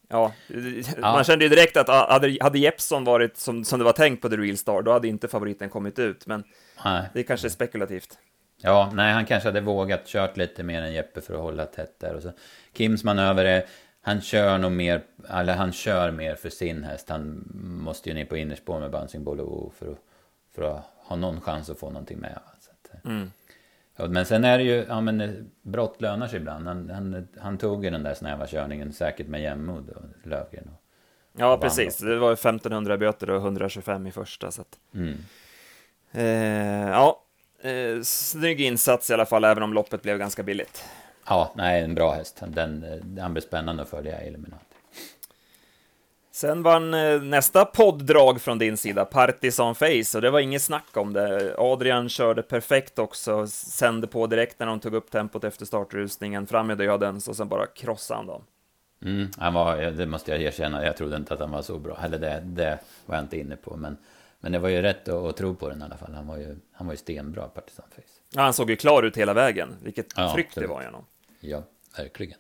Eh, 0.10 0.16
Ja, 0.18 0.34
ja, 0.48 1.12
man 1.14 1.24
kände 1.24 1.46
ju 1.46 1.50
direkt 1.50 1.78
att 1.78 1.90
ah, 1.90 2.12
hade, 2.12 2.38
hade 2.42 2.60
Jeppson 2.60 3.04
varit 3.04 3.38
som, 3.38 3.64
som 3.64 3.80
det 3.80 3.86
var 3.86 3.92
tänkt 3.92 4.22
på 4.22 4.30
The 4.30 4.38
Real 4.38 4.58
Star, 4.58 4.82
då 4.82 4.92
hade 4.92 5.08
inte 5.08 5.28
favoriten 5.28 5.70
kommit 5.70 6.00
ut, 6.00 6.26
men 6.26 6.44
nej. 6.86 7.10
det 7.14 7.20
är 7.20 7.24
kanske 7.24 7.50
spekulativt. 7.50 8.18
Ja, 8.62 8.92
nej, 8.94 9.14
han 9.14 9.26
kanske 9.26 9.50
hade 9.50 9.62
vågat 9.62 10.06
kört 10.06 10.38
lite 10.38 10.64
mer 10.64 10.82
än 10.82 10.94
Jeppe 10.94 11.22
för 11.22 11.34
att 11.34 11.40
hålla 11.40 11.66
tätt 11.66 12.00
där. 12.00 12.16
Och 12.16 12.22
så. 12.22 12.32
Kims 12.74 13.04
manöver 13.04 13.46
är, 13.46 13.66
han 14.02 14.22
kör 14.22 14.58
nog 14.58 14.72
mer, 14.72 15.02
eller 15.30 15.54
han 15.54 15.72
kör 15.72 16.12
mer 16.12 16.36
för 16.36 16.50
sin 16.50 16.84
häst. 16.84 17.10
Han 17.10 17.44
måste 17.84 18.10
ju 18.10 18.16
ner 18.16 18.26
på 18.26 18.38
innerspår 18.38 18.80
med 18.80 18.92
Bouncing 18.92 19.24
Bolo 19.24 19.72
för 19.80 19.92
att, 19.92 19.98
för 20.56 20.62
att 20.62 20.84
ha 20.96 21.16
någon 21.16 21.42
chans 21.42 21.70
att 21.70 21.80
få 21.80 21.90
någonting 21.90 22.20
med. 22.20 22.40
Så 22.60 22.72
att, 22.72 23.06
mm. 23.06 23.32
Men 24.08 24.26
sen 24.26 24.44
är 24.44 24.58
det 24.58 24.64
ju, 24.64 24.86
ja 24.88 25.02
men 25.02 25.22
eh, 25.22 25.30
brott 25.62 26.02
lönar 26.02 26.28
sig 26.28 26.40
ibland. 26.40 26.68
Han, 26.68 26.90
han, 26.90 27.28
han 27.40 27.58
tog 27.58 27.84
ju 27.84 27.90
den 27.90 28.04
där 28.04 28.14
snäva 28.14 28.48
körningen 28.48 28.94
säkert 28.94 29.28
med 29.28 29.42
jämnmod 29.42 29.90
och 29.90 30.28
Lövgren. 30.28 30.70
Och, 30.74 30.82
ja, 31.42 31.54
och 31.54 31.62
precis. 31.62 31.98
Det 31.98 32.20
var 32.20 32.34
1500 32.34 32.98
böter 32.98 33.30
och 33.30 33.38
125 33.38 34.08
i 34.08 34.12
första. 34.12 34.52
Så 34.52 34.62
att, 34.62 34.80
mm. 34.94 35.18
eh, 36.12 36.90
ja, 36.90 37.24
eh, 37.62 38.02
snygg 38.04 38.62
insats 38.62 39.10
i 39.10 39.14
alla 39.14 39.26
fall, 39.26 39.44
även 39.44 39.64
om 39.64 39.74
loppet 39.74 40.02
blev 40.02 40.18
ganska 40.18 40.44
billigt. 40.44 40.84
Ja, 41.28 41.52
nej, 41.56 41.84
en 41.84 41.96
bra 41.96 42.14
häst. 42.14 42.44
Den, 42.48 42.84
eh, 42.84 43.22
han 43.22 43.34
blir 43.34 43.42
spännande 43.42 43.84
att 43.84 43.90
följa 43.90 44.24
i 44.24 44.28
Illuminati. 44.28 44.69
Sen 46.40 46.64
vann 46.64 46.94
eh, 46.94 47.22
nästa 47.22 47.66
podddrag 47.66 48.42
från 48.42 48.58
din 48.58 48.78
sida, 48.78 49.06
Partisan 49.06 49.76
Face, 49.76 50.18
och 50.18 50.22
det 50.22 50.30
var 50.30 50.40
inget 50.40 50.62
snack 50.62 50.98
om 50.98 51.14
det. 51.14 51.56
Adrian 51.58 52.10
körde 52.10 52.42
perfekt 52.42 53.00
också, 53.00 53.48
sände 53.48 54.08
på 54.08 54.28
direkt 54.28 54.60
när 54.60 54.68
de 54.68 54.80
tog 54.80 54.94
upp 54.94 55.12
tempot 55.12 55.44
efter 55.44 55.66
startrusningen, 55.66 56.48
fram 56.48 56.68
med 56.68 56.78
dödens 56.78 57.28
och 57.28 57.36
sen 57.36 57.48
bara 57.48 57.66
krossade 57.66 58.18
han 58.18 58.28
dem. 58.28 58.42
Mm, 59.02 59.28
han 59.38 59.54
var, 59.54 59.78
det 59.78 60.06
måste 60.06 60.32
jag 60.32 60.42
erkänna, 60.42 60.86
jag 60.86 60.98
trodde 60.98 61.16
inte 61.16 61.34
att 61.34 61.40
han 61.40 61.52
var 61.52 61.62
så 61.62 61.80
bra, 61.80 62.00
eller 62.04 62.20
det, 62.20 62.42
det 62.46 62.80
var 63.06 63.16
jag 63.16 63.24
inte 63.24 63.38
inne 63.38 63.56
på, 63.56 63.78
men, 63.78 63.98
men 64.40 64.52
det 64.52 64.60
var 64.60 64.70
ju 64.70 64.82
rätt 64.82 65.08
att, 65.08 65.26
att 65.26 65.38
tro 65.38 65.56
på 65.56 65.70
den 65.70 65.82
i 65.82 65.86
alla 65.86 65.98
fall. 65.98 66.14
Han 66.14 66.28
var 66.28 66.38
ju, 66.38 66.56
han 66.72 66.88
var 66.88 66.94
ju 66.94 66.98
stenbra, 66.98 67.48
Partisan 67.48 67.86
Face. 67.90 68.20
Ja, 68.30 68.42
han 68.42 68.54
såg 68.54 68.70
ju 68.70 68.76
klar 68.76 69.04
ut 69.04 69.18
hela 69.18 69.34
vägen, 69.34 69.76
vilket 69.84 70.14
ja, 70.16 70.34
tryck 70.34 70.56
det 70.56 70.68
var 70.68 70.82
genom. 70.84 71.06
Ja, 71.40 71.64
verkligen. 71.98 72.40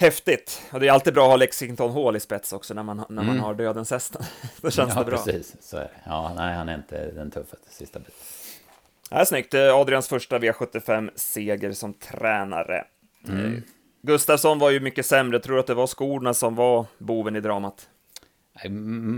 Häftigt. 0.00 0.62
Och 0.72 0.80
det 0.80 0.88
är 0.88 0.92
alltid 0.92 1.14
bra 1.14 1.24
att 1.24 1.30
ha 1.30 1.36
Lexington 1.36 1.92
Hall 1.92 2.16
i 2.16 2.20
spets 2.20 2.52
också 2.52 2.74
när 2.74 2.82
man, 2.82 2.96
när 2.96 3.22
man 3.22 3.28
mm. 3.28 3.40
har 3.40 3.54
dödens 3.54 3.90
hästen. 3.90 4.22
Då 4.60 4.70
känns 4.70 4.92
ja, 4.94 4.98
det 4.98 5.10
bra. 5.10 5.16
precis. 5.16 5.56
Så 5.60 5.76
är 5.76 5.80
det. 5.80 5.90
Ja, 6.06 6.32
nej, 6.36 6.54
han 6.54 6.68
är 6.68 6.74
inte 6.74 7.10
den 7.10 7.30
tuffaste 7.30 7.70
sista 7.70 7.98
biten. 7.98 8.14
Är 9.10 9.24
snyggt. 9.24 9.54
Adrians 9.54 10.08
första 10.08 10.38
V75-seger 10.38 11.72
som 11.72 11.94
tränare. 11.94 12.84
Mm. 13.28 13.54
Eh, 13.54 13.60
Gustafsson 14.02 14.58
var 14.58 14.70
ju 14.70 14.80
mycket 14.80 15.06
sämre. 15.06 15.40
Tror 15.40 15.54
du 15.54 15.60
att 15.60 15.66
det 15.66 15.74
var 15.74 15.86
skorna 15.86 16.34
som 16.34 16.54
var 16.54 16.86
boven 16.98 17.36
i 17.36 17.40
dramat? 17.40 17.88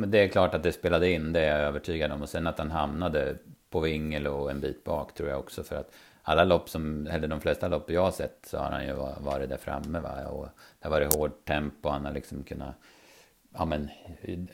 Det 0.06 0.18
är 0.18 0.28
klart 0.28 0.54
att 0.54 0.62
det 0.62 0.72
spelade 0.72 1.10
in, 1.10 1.32
det 1.32 1.40
är 1.40 1.58
jag 1.58 1.68
övertygad 1.68 2.12
om. 2.12 2.22
Och 2.22 2.28
sen 2.28 2.46
att 2.46 2.58
han 2.58 2.70
hamnade 2.70 3.36
på 3.70 3.80
vingel 3.80 4.26
och 4.26 4.50
en 4.50 4.60
bit 4.60 4.84
bak 4.84 5.14
tror 5.14 5.28
jag 5.28 5.38
också. 5.38 5.62
För 5.62 5.76
att 5.76 5.92
alla 6.22 6.44
lopp 6.44 6.68
som, 6.68 7.06
eller 7.06 7.28
de 7.28 7.40
flesta 7.40 7.68
lopp 7.68 7.90
jag 7.90 8.02
har 8.02 8.10
sett 8.10 8.46
så 8.46 8.58
har 8.58 8.70
han 8.70 8.86
ju 8.86 8.92
varit 9.20 9.48
där 9.48 9.56
framme. 9.56 10.00
Va? 10.00 10.28
Och 10.28 10.48
det 10.78 10.88
har 10.88 10.90
varit 10.90 11.14
hårt 11.14 11.44
tempo, 11.44 11.88
han 11.88 12.04
har 12.04 12.12
liksom 12.12 12.42
kunnat, 12.42 12.74
ja 13.54 13.64
men, 13.64 13.88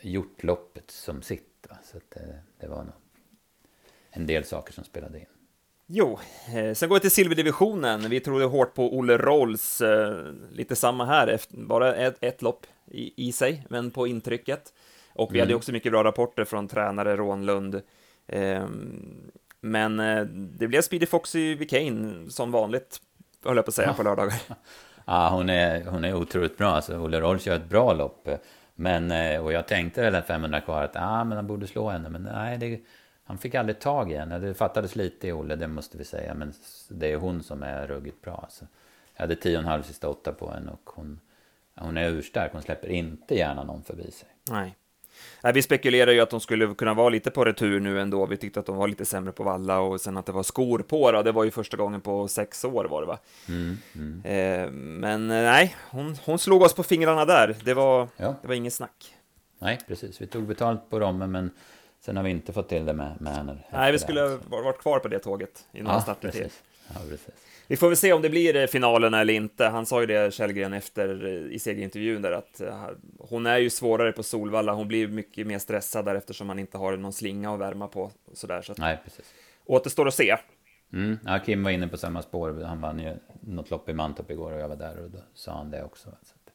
gjort 0.01 0.43
loppet 0.43 0.91
som 0.91 1.21
sitt. 1.21 1.67
Va? 1.69 1.77
Så 1.83 1.97
att 1.97 2.11
det, 2.11 2.39
det 2.59 2.67
var 2.67 2.83
nog 2.83 2.93
en 4.11 4.27
del 4.27 4.43
saker 4.43 4.73
som 4.73 4.83
spelade 4.83 5.19
in. 5.19 5.25
Jo, 5.91 6.19
eh, 6.55 6.73
sen 6.73 6.89
går 6.89 6.95
vi 6.95 6.99
till 6.99 7.11
silverdivisionen. 7.11 8.09
Vi 8.09 8.19
trodde 8.19 8.45
hårt 8.45 8.73
på 8.73 8.97
Olle 8.97 9.17
Rolls, 9.17 9.81
eh, 9.81 10.33
lite 10.51 10.75
samma 10.75 11.05
här, 11.05 11.39
bara 11.49 11.95
ett, 11.95 12.17
ett 12.21 12.41
lopp 12.41 12.65
i, 12.85 13.27
i, 13.27 13.31
sig, 13.31 13.65
men 13.69 13.91
på 13.91 14.07
intrycket. 14.07 14.73
Och 15.13 15.33
vi 15.33 15.39
mm. 15.39 15.47
hade 15.47 15.55
också 15.55 15.71
mycket 15.71 15.91
bra 15.91 16.03
rapporter 16.03 16.45
från 16.45 16.67
tränare 16.67 17.15
Rånlund. 17.15 17.81
Eh, 18.27 18.67
men 19.61 19.99
eh, 19.99 20.25
det 20.25 20.67
blev 20.67 20.81
Speedy 20.81 21.05
Foxy 21.05 21.55
Vicane 21.55 22.29
som 22.29 22.51
vanligt, 22.51 23.01
höll 23.45 23.55
jag 23.55 23.65
på 23.65 23.69
att 23.69 23.75
säga, 23.75 23.93
på 23.93 24.03
lördagar. 24.03 24.33
Ja, 25.05 25.29
hon 25.29 25.49
är, 25.49 25.85
hon 25.85 26.05
är 26.05 26.13
otroligt 26.13 26.57
bra. 26.57 26.67
Alltså, 26.67 26.97
Olle 26.97 27.21
Rolls 27.21 27.47
gör 27.47 27.55
ett 27.55 27.69
bra 27.69 27.93
lopp. 27.93 28.29
Men, 28.75 29.11
eh, 29.11 29.43
och 29.43 29.53
jag 29.53 29.67
tänkte 29.67 30.01
väl 30.01 30.15
att 30.15 30.27
500 30.27 30.61
kvar 30.61 30.83
att 30.83 30.95
ah, 30.95 31.23
men 31.23 31.35
han 31.35 31.47
borde 31.47 31.67
slå 31.67 31.89
henne, 31.89 32.09
men 32.09 32.23
nej, 32.23 32.57
det 32.57 32.79
han 33.29 33.37
fick 33.37 33.55
aldrig 33.55 33.79
tag 33.79 34.11
i 34.11 34.15
henne. 34.15 34.39
Det 34.39 34.53
fattades 34.53 34.95
lite 34.95 35.27
i 35.27 35.31
Olle, 35.31 35.55
det 35.55 35.67
måste 35.67 35.97
vi 35.97 36.03
säga. 36.03 36.33
Men 36.33 36.53
det 36.89 37.11
är 37.11 37.17
hon 37.17 37.43
som 37.43 37.63
är 37.63 37.87
ruggigt 37.87 38.21
bra. 38.21 38.39
Alltså. 38.43 38.65
Jag 39.13 39.21
hade 39.21 39.35
tio 39.35 39.57
och 39.57 39.63
en 39.63 39.69
halv 39.69 39.83
sista 39.83 40.09
åtta 40.09 40.33
på 40.33 40.51
henne 40.51 40.71
och 40.71 40.89
hon, 40.95 41.19
hon 41.75 41.97
är 41.97 42.09
urstark. 42.09 42.51
Hon 42.51 42.61
släpper 42.61 42.87
inte 42.87 43.35
gärna 43.35 43.63
någon 43.63 43.83
förbi 43.83 44.11
sig. 44.11 44.29
Nej. 44.51 44.75
Nej, 45.43 45.53
vi 45.53 45.61
spekulerar 45.61 46.11
ju 46.11 46.19
att 46.19 46.29
de 46.29 46.39
skulle 46.39 46.73
kunna 46.73 46.93
vara 46.93 47.09
lite 47.09 47.31
på 47.31 47.45
retur 47.45 47.79
nu 47.79 48.01
ändå. 48.01 48.25
Vi 48.25 48.37
tyckte 48.37 48.59
att 48.59 48.65
de 48.65 48.75
var 48.75 48.87
lite 48.87 49.05
sämre 49.05 49.31
på 49.31 49.43
valla 49.43 49.79
och 49.79 50.01
sen 50.01 50.17
att 50.17 50.25
det 50.25 50.31
var 50.31 50.43
skor 50.43 50.79
på. 50.79 51.11
Då. 51.11 51.21
Det 51.21 51.31
var 51.31 51.43
ju 51.43 51.51
första 51.51 51.77
gången 51.77 52.01
på 52.01 52.27
sex 52.27 52.65
år 52.65 52.85
var 52.85 53.01
det 53.01 53.07
va? 53.07 53.19
Mm, 53.47 53.77
mm. 53.95 54.21
Eh, 54.25 54.71
men 54.71 55.31
eh, 55.31 55.43
nej, 55.43 55.75
hon, 55.89 56.17
hon 56.25 56.39
slog 56.39 56.61
oss 56.61 56.73
på 56.73 56.83
fingrarna 56.83 57.25
där. 57.25 57.55
Det 57.63 57.73
var, 57.73 58.07
ja. 58.17 58.35
det 58.41 58.47
var 58.47 58.55
inget 58.55 58.73
snack. 58.73 59.15
Nej, 59.59 59.79
precis. 59.87 60.21
Vi 60.21 60.27
tog 60.27 60.47
betalt 60.47 60.89
på 60.89 60.99
dem, 60.99 61.17
men 61.17 61.51
Sen 61.99 62.17
har 62.17 62.23
vi 62.23 62.29
inte 62.29 62.53
fått 62.53 62.69
till 62.69 62.85
det 62.85 62.93
med, 62.93 63.35
henne. 63.35 63.57
Nej, 63.71 63.91
vi 63.91 63.99
skulle 63.99 64.21
ha 64.21 64.37
varit 64.47 64.79
kvar 64.79 64.99
på 64.99 65.07
det 65.07 65.19
tåget 65.19 65.67
innan 65.71 65.93
ja, 65.93 66.01
starten 66.01 66.31
till. 66.31 66.49
Ja, 66.87 66.99
precis. 67.09 67.33
Vi 67.69 67.77
får 67.77 67.87
väl 67.87 67.97
se 67.97 68.13
om 68.13 68.21
det 68.21 68.29
blir 68.29 68.55
eh, 68.55 68.67
finalen 68.67 69.13
eller 69.13 69.33
inte. 69.33 69.65
Han 69.65 69.85
sa 69.85 70.01
ju 70.01 70.07
det, 70.07 70.33
Källgren, 70.33 70.73
efter 70.73 71.25
eh, 71.25 71.55
i 71.55 71.59
segerintervjun 71.59 72.21
där 72.21 72.31
att 72.31 72.61
uh, 72.61 72.87
hon 73.19 73.45
är 73.45 73.57
ju 73.57 73.69
svårare 73.69 74.11
på 74.11 74.23
Solvalla. 74.23 74.73
Hon 74.73 74.87
blir 74.87 75.07
mycket 75.07 75.47
mer 75.47 75.59
stressad 75.59 76.05
där 76.05 76.15
eftersom 76.15 76.47
man 76.47 76.59
inte 76.59 76.77
har 76.77 76.97
någon 76.97 77.13
slinga 77.13 77.53
att 77.53 77.59
värma 77.59 77.87
på. 77.87 78.11
Sådär, 78.33 78.61
så 78.61 78.71
att, 78.71 78.77
Nej, 78.77 78.99
precis. 79.03 79.33
Återstår 79.65 80.07
att 80.07 80.13
se. 80.13 80.37
Mm. 80.93 81.19
Ja, 81.25 81.39
Kim 81.45 81.63
var 81.63 81.71
inne 81.71 81.87
på 81.87 81.97
samma 81.97 82.21
spår. 82.21 82.63
Han 82.63 82.81
vann 82.81 82.99
ju 82.99 83.15
något 83.41 83.69
lopp 83.69 83.89
i 83.89 83.93
Mantorp 83.93 84.31
igår 84.31 84.51
och 84.51 84.59
jag 84.59 84.69
var 84.69 84.75
där 84.75 85.03
och 85.03 85.09
då 85.09 85.19
sa 85.33 85.51
han 85.51 85.71
det 85.71 85.83
också. 85.83 86.03
Så 86.03 86.33
att... 86.35 86.53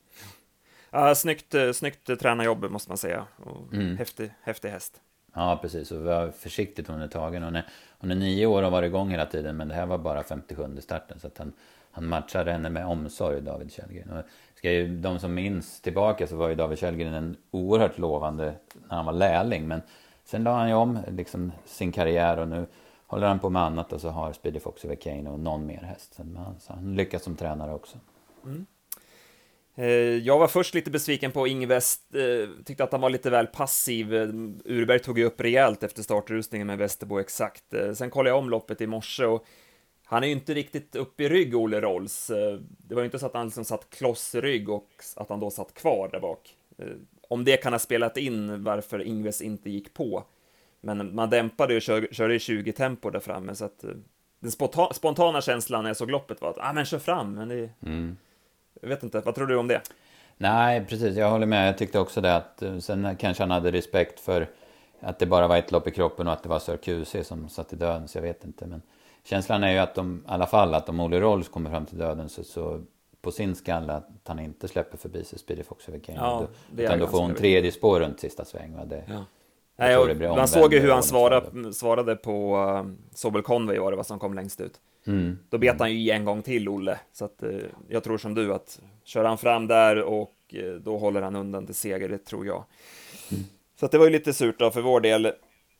ja, 0.90 1.14
snyggt, 1.14 1.54
snyggt 1.74 2.20
tränarjobb 2.20 2.70
måste 2.70 2.90
man 2.90 2.98
säga. 2.98 3.26
Och 3.36 3.72
mm. 3.72 3.96
häftig, 3.96 4.30
häftig 4.42 4.68
häst. 4.68 5.00
Ja, 5.34 5.58
precis. 5.62 5.90
Och 5.90 6.02
var 6.02 6.30
försiktigt 6.30 6.88
hon 6.88 7.00
är 7.00 7.08
tagen. 7.08 7.42
Hon 7.42 7.56
är, 7.56 7.66
hon 7.98 8.10
är 8.10 8.14
nio 8.14 8.46
år 8.46 8.58
och 8.58 8.64
har 8.64 8.70
varit 8.70 8.86
igång 8.86 9.10
hela 9.10 9.26
tiden. 9.26 9.56
Men 9.56 9.68
det 9.68 9.74
här 9.74 9.86
var 9.86 9.98
bara 9.98 10.22
57 10.22 10.80
starten. 10.80 11.20
Så 11.20 11.26
att 11.26 11.38
han, 11.38 11.52
han 11.90 12.06
matchade 12.06 12.52
henne 12.52 12.70
med 12.70 12.86
omsorg, 12.86 13.40
David 13.40 13.72
Källgren. 13.72 14.10
Och 14.10 14.24
ska 14.54 14.72
ju, 14.72 14.96
de 14.96 15.18
som 15.18 15.34
minns 15.34 15.80
tillbaka 15.80 16.26
så 16.26 16.36
var 16.36 16.48
ju 16.48 16.54
David 16.54 16.78
Källgren 16.78 17.14
en 17.14 17.36
oerhört 17.50 17.98
lovande 17.98 18.54
när 18.88 18.96
han 18.96 19.06
var 19.06 19.12
lärling. 19.12 19.68
Men 19.68 19.82
sen 20.24 20.44
la 20.44 20.56
han 20.56 20.68
ju 20.68 20.74
om 20.74 20.98
liksom, 21.08 21.52
sin 21.64 21.92
karriär 21.92 22.38
och 22.38 22.48
nu 22.48 22.66
håller 23.06 23.26
han 23.26 23.38
på 23.38 23.50
med 23.50 23.62
annat. 23.62 23.92
Och 23.92 24.00
så 24.00 24.08
har 24.08 24.32
Speedy 24.32 24.60
Fox 24.60 24.84
över 24.84 24.94
Kane 24.94 25.30
och 25.30 25.40
någon 25.40 25.66
mer 25.66 25.82
häst. 25.82 26.20
Så 26.60 26.72
han 26.72 26.94
lyckas 26.94 27.22
som 27.22 27.36
tränare 27.36 27.74
också. 27.74 27.98
Mm. 28.44 28.66
Eh, 29.76 29.86
jag 30.16 30.38
var 30.38 30.48
först 30.48 30.74
lite 30.74 30.90
besviken 30.90 31.32
på 31.32 31.46
Ingves, 31.46 32.12
eh, 32.14 32.48
tyckte 32.64 32.84
att 32.84 32.92
han 32.92 33.00
var 33.00 33.10
lite 33.10 33.30
väl 33.30 33.46
passiv. 33.46 34.14
Eh, 34.14 34.28
Urberg 34.64 34.98
tog 34.98 35.18
ju 35.18 35.24
upp 35.24 35.40
rejält 35.40 35.82
efter 35.82 36.02
startrusningen 36.02 36.66
med 36.66 36.78
Västerbo 36.78 37.18
exakt. 37.18 37.64
Sen 37.94 38.10
kollade 38.10 38.30
jag 38.30 38.38
om 38.38 38.50
loppet 38.50 38.80
i 38.80 38.86
morse 38.86 39.24
och 39.24 39.46
han 40.04 40.22
är 40.22 40.26
ju 40.26 40.32
inte 40.32 40.54
riktigt 40.54 40.96
upp 40.96 41.20
i 41.20 41.28
rygg, 41.28 41.56
Olle 41.56 41.80
Rolls. 41.80 42.26
Det 42.78 42.94
var 42.94 43.02
ju 43.02 43.04
inte 43.04 43.18
så 43.18 43.26
att 43.26 43.34
han 43.34 43.46
liksom 43.46 43.64
satt 43.64 43.90
kloss 43.90 44.34
i 44.34 44.40
rygg 44.40 44.68
och 44.68 44.88
att 45.16 45.28
han 45.28 45.40
då 45.40 45.50
satt 45.50 45.74
kvar 45.74 46.08
där 46.12 46.20
bak. 46.20 46.56
Om 47.28 47.44
det 47.44 47.56
kan 47.56 47.72
ha 47.72 47.78
spelat 47.78 48.16
in 48.16 48.64
varför 48.64 49.02
Ingves 49.02 49.42
inte 49.42 49.70
gick 49.70 49.94
på. 49.94 50.24
Men 50.80 51.14
man 51.14 51.30
dämpade 51.30 51.76
och 51.76 51.82
körde 52.12 52.34
i 52.34 52.38
20 52.38 52.72
tempo 52.72 53.10
där 53.10 53.20
framme, 53.20 53.54
så 53.54 53.64
att 53.64 53.84
den 54.40 54.50
spontana 54.92 55.40
känslan 55.40 55.82
när 55.82 55.90
jag 55.90 55.96
såg 55.96 56.10
loppet 56.10 56.40
var 56.40 56.50
att, 56.50 56.58
ah, 56.58 56.72
men 56.72 56.84
kör 56.84 56.98
fram, 56.98 57.34
men 57.34 57.48
det... 57.48 57.70
Mm. 57.82 58.16
Jag 58.80 58.88
vet 58.88 59.02
inte, 59.02 59.20
vad 59.20 59.34
tror 59.34 59.46
du 59.46 59.56
om 59.56 59.68
det? 59.68 59.80
Nej, 60.36 60.84
precis. 60.88 61.16
Jag 61.16 61.30
håller 61.30 61.46
med. 61.46 61.68
Jag 61.68 61.78
tyckte 61.78 61.98
också 61.98 62.20
det 62.20 62.36
att 62.36 62.62
eh, 62.62 62.78
sen 62.78 63.16
kanske 63.16 63.42
han 63.42 63.50
hade 63.50 63.72
respekt 63.72 64.20
för 64.20 64.48
att 65.00 65.18
det 65.18 65.26
bara 65.26 65.48
var 65.48 65.56
ett 65.56 65.72
lopp 65.72 65.88
i 65.88 65.90
kroppen 65.90 66.26
och 66.26 66.32
att 66.32 66.42
det 66.42 66.48
var 66.48 66.58
Sir 66.58 66.76
QC 66.76 67.28
som 67.28 67.48
satt 67.48 67.72
i 67.72 67.76
döden, 67.76 68.08
så 68.08 68.18
jag 68.18 68.22
vet 68.22 68.44
inte. 68.44 68.66
Men 68.66 68.82
känslan 69.24 69.64
är 69.64 69.72
ju 69.72 69.78
att 69.78 69.94
de, 69.94 70.16
i 70.16 70.30
alla 70.30 70.46
fall, 70.46 70.74
att 70.74 70.88
om 70.88 71.00
Olle 71.00 71.20
Rolls 71.20 71.48
kommer 71.48 71.70
fram 71.70 71.86
till 71.86 71.98
döden 71.98 72.28
så, 72.28 72.44
så 72.44 72.80
på 73.20 73.30
sin 73.30 73.54
skalle 73.54 73.92
att 73.92 74.08
han 74.24 74.38
inte 74.38 74.68
släpper 74.68 74.98
förbi 74.98 75.24
sig 75.24 75.38
Speedy 75.38 75.62
Fox 75.62 75.88
över 75.88 75.98
Kane. 75.98 76.18
Ja, 76.18 76.46
utan 76.76 76.98
då 76.98 77.06
får 77.06 77.20
hon 77.20 77.34
tredje 77.34 77.72
spår 77.72 78.00
runt 78.00 78.20
sista 78.20 78.44
sväng. 78.44 78.76
Va? 78.76 78.84
Det, 78.84 79.04
ja. 79.08 79.24
Nej, 79.76 80.14
man 80.36 80.48
såg 80.48 80.74
ju 80.74 80.80
hur 80.80 80.90
han 80.90 81.02
svarade, 81.02 81.72
svarade 81.72 82.16
på 82.16 82.56
uh, 82.56 82.92
Sobel 83.14 83.42
Conway 83.42 83.78
var 83.78 83.90
det 83.90 83.96
vad 83.96 84.06
som 84.06 84.18
kom 84.18 84.34
längst 84.34 84.60
ut. 84.60 84.80
Mm. 85.06 85.38
Då 85.50 85.58
bet 85.58 85.80
han 85.80 85.92
ju 85.92 85.98
i 85.98 86.10
en 86.10 86.24
gång 86.24 86.42
till, 86.42 86.68
Olle. 86.68 86.98
Så 87.12 87.24
att, 87.24 87.42
uh, 87.42 87.62
jag 87.88 88.04
tror 88.04 88.18
som 88.18 88.34
du 88.34 88.54
att 88.54 88.80
kör 89.04 89.24
han 89.24 89.38
fram 89.38 89.66
där 89.66 90.02
och 90.02 90.34
uh, 90.54 90.74
då 90.74 90.98
håller 90.98 91.22
han 91.22 91.36
undan 91.36 91.66
till 91.66 91.74
seger, 91.74 92.08
det 92.08 92.18
tror 92.18 92.46
jag. 92.46 92.64
Mm. 93.30 93.44
Så 93.80 93.86
att 93.86 93.92
det 93.92 93.98
var 93.98 94.04
ju 94.04 94.12
lite 94.12 94.32
surt 94.32 94.58
då 94.58 94.70
för 94.70 94.80
vår 94.80 95.00
del. 95.00 95.32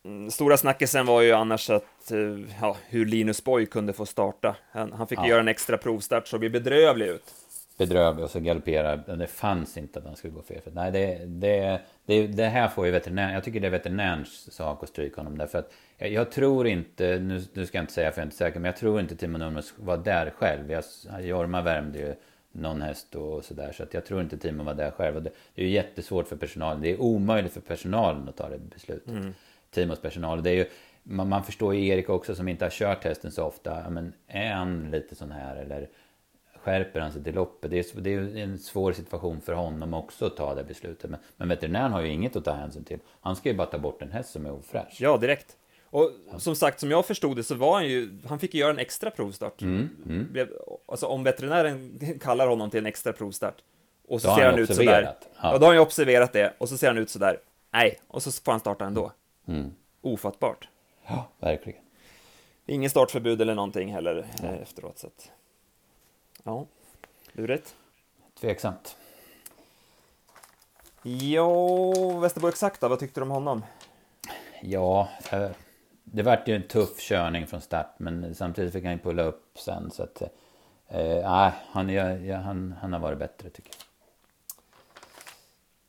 Mm, 0.05 0.31
stora 0.31 0.57
snackisen 0.57 1.07
var 1.07 1.23
ju 1.23 1.33
annars 1.33 1.71
att, 1.71 2.13
uh, 2.13 2.47
ja, 2.61 2.77
hur 2.89 3.07
Linus 3.07 3.45
Boy 3.45 3.67
kunde 3.67 3.93
få 3.93 4.07
starta. 4.07 4.57
Han, 4.73 4.93
han 4.93 5.07
fick 5.07 5.19
ja. 5.19 5.29
göra 5.29 5.41
en 5.41 5.49
extra 5.49 5.79
provstart, 5.79 6.29
såg 6.29 6.45
ju 6.45 6.51
bedrövlig 6.51 7.07
ut 7.07 7.44
bedrövlig 7.79 8.25
och 8.25 8.31
så 8.31 8.41
galopperar. 8.41 9.17
Det 9.17 9.27
fanns 9.27 9.77
inte 9.77 9.99
att 9.99 10.05
han 10.05 10.17
skulle 10.17 10.33
gå 10.33 10.43
fel. 10.43 10.61
Nej, 10.73 10.93
det, 10.93 11.25
det, 11.27 11.81
det, 12.07 12.27
det 12.27 12.47
här 12.47 12.69
får 12.69 12.87
ju 12.87 12.93
veterinären. 12.93 13.35
Jag 13.35 13.45
tycker 13.45 13.61
det 13.61 13.67
är 13.67 13.71
veterinärens 13.71 14.55
sak 14.55 14.83
att 14.83 14.89
stryka 14.89 15.17
honom 15.17 15.39
därför 15.39 15.59
att 15.59 15.73
jag, 15.99 16.13
jag, 16.13 16.31
tror 16.31 16.67
inte, 16.67 17.19
nu, 17.19 17.43
nu 17.53 17.67
ska 17.67 17.79
jag 17.79 17.83
inte 17.83 17.93
säga 17.93 18.11
för 18.11 18.21
jag 18.21 18.23
är 18.23 18.27
inte 18.27 18.37
säker, 18.37 18.61
men 18.61 18.69
jag 18.69 18.77
tror 18.77 19.01
inte 19.01 19.17
Timo 19.17 19.39
Nurmos 19.39 19.75
var 19.77 19.97
där 19.97 20.31
själv. 20.31 20.71
Jag, 20.71 20.85
Jorma 21.23 21.63
värmde 21.63 21.99
ju 21.99 22.15
någon 22.53 22.83
häst 22.83 23.15
och 23.15 23.45
sådär. 23.45 23.73
Så 23.73 23.83
att 23.83 23.95
jag 23.95 24.07
tror 24.07 24.21
inte 24.21 24.39
Timo 24.39 24.65
var 24.65 24.75
där 24.75 24.91
själv. 24.91 25.17
Och 25.17 25.23
det, 25.23 25.31
det 25.55 25.63
är 25.63 25.67
ju 25.67 25.73
jättesvårt 25.73 26.29
för 26.29 26.37
personalen. 26.37 26.83
Det 26.83 26.91
är 26.91 27.01
omöjligt 27.01 27.53
för 27.53 27.61
personalen 27.61 28.29
att 28.29 28.37
ta 28.37 28.49
det 28.49 28.59
beslutet. 28.59 29.09
Mm. 29.09 29.35
Timos 29.71 30.01
personal. 30.01 30.43
Det 30.43 30.51
är 30.51 30.55
ju, 30.55 30.67
man, 31.03 31.29
man 31.29 31.45
förstår 31.45 31.75
ju 31.75 31.87
Erik 31.87 32.09
också 32.09 32.35
som 32.35 32.49
inte 32.49 32.65
har 32.65 32.71
kört 32.71 33.05
hästen 33.05 33.33
så 33.33 33.45
ofta. 33.45 33.91
Men 33.91 34.13
är 34.27 34.53
han 34.53 34.91
lite 34.91 35.15
sån 35.15 35.33
här 35.33 35.57
eller 35.57 35.89
skärper 36.65 37.01
han 37.01 37.13
sig 37.13 37.25
till 37.25 37.35
loppet. 37.35 37.71
Det 37.71 37.79
är, 37.79 38.01
det 38.01 38.11
är 38.11 38.37
en 38.37 38.59
svår 38.59 38.93
situation 38.93 39.41
för 39.41 39.53
honom 39.53 39.95
också 39.95 40.27
att 40.27 40.37
ta 40.37 40.55
det 40.55 40.65
beslutet. 40.65 41.11
Men, 41.11 41.21
men 41.37 41.49
veterinären 41.49 41.93
har 41.93 42.01
ju 42.01 42.09
inget 42.09 42.37
att 42.37 42.45
ta 42.45 42.53
hänsyn 42.53 42.85
till. 42.85 42.99
Han 43.21 43.37
ska 43.37 43.49
ju 43.49 43.55
bara 43.55 43.67
ta 43.67 43.79
bort 43.79 44.03
en 44.03 44.13
häst 44.13 44.31
som 44.31 44.47
är 44.47 44.53
ofräsch. 44.53 44.97
Ja, 44.99 45.17
direkt. 45.17 45.57
Och 45.85 46.11
som 46.39 46.57
sagt, 46.57 46.81
som 46.81 46.91
jag 46.91 47.07
förstod 47.07 47.37
det 47.37 47.43
så 47.43 47.55
var 47.55 47.75
han 47.75 47.87
ju, 47.87 48.19
han 48.27 48.39
fick 48.39 48.55
ju 48.55 48.61
göra 48.61 48.71
en 48.71 48.79
extra 48.79 49.11
provstart. 49.11 49.63
Mm, 49.63 49.89
mm. 50.07 50.49
Alltså 50.87 51.07
om 51.07 51.25
veterinären 51.25 52.01
kallar 52.21 52.47
honom 52.47 52.71
till 52.71 52.79
en 52.79 52.87
extra 52.87 53.13
provstart 53.13 53.57
och 54.09 54.23
så 54.23 54.35
ser 54.35 54.51
han, 54.51 54.59
ut 54.59 54.75
sådär. 54.75 55.03
Ja. 55.03 55.29
ja, 55.43 55.59
då 55.59 55.65
har 55.65 55.67
han 55.67 55.77
ju 55.77 55.81
observerat 55.81 56.33
det 56.33 56.55
och 56.59 56.69
så 56.69 56.77
ser 56.77 56.87
han 56.87 56.99
ut 56.99 57.11
sådär. 57.11 57.39
Nej, 57.73 57.99
och 58.09 58.23
så 58.23 58.33
får 58.33 58.53
han 58.53 58.61
starta 58.61 58.85
ändå. 58.85 59.13
Mm. 59.49 59.73
Ofattbart. 60.01 60.69
Ja, 61.07 61.29
verkligen. 61.39 61.81
Ingen 62.67 62.91
startförbud 62.91 63.41
eller 63.41 63.55
någonting 63.55 63.93
heller 63.93 64.27
ja. 64.43 64.49
Eh, 64.49 64.63
efteråt. 64.63 64.99
Så 64.99 65.07
att... 65.07 65.31
Ja, 66.45 66.67
lurigt. 67.33 67.75
Tveksamt. 68.41 68.97
Ja, 71.03 72.19
Västerbo 72.21 72.49
exakt 72.49 72.81
då, 72.81 72.89
vad 72.89 72.99
tyckte 72.99 73.21
du 73.21 73.23
om 73.23 73.31
honom? 73.31 73.65
Ja, 74.63 75.09
eh, 75.33 75.51
det 76.05 76.23
vart 76.23 76.49
ju 76.49 76.57
en 76.57 76.69
tuff 76.69 77.01
körning 77.01 77.47
från 77.47 77.61
start, 77.61 77.95
men 77.99 78.35
samtidigt 78.35 78.73
fick 78.73 78.85
han 78.85 78.93
ju 78.93 78.99
pulla 78.99 79.23
upp 79.23 79.59
sen. 79.59 79.91
Så 79.91 80.03
att, 80.03 80.23
Eh, 80.89 81.31
nej, 81.31 81.53
han, 81.71 81.89
ja, 81.89 82.37
han, 82.37 82.75
han 82.81 82.93
har 82.93 83.01
varit 83.01 83.19
bättre 83.19 83.51
tycker 83.51 83.71
jag. 83.71 83.85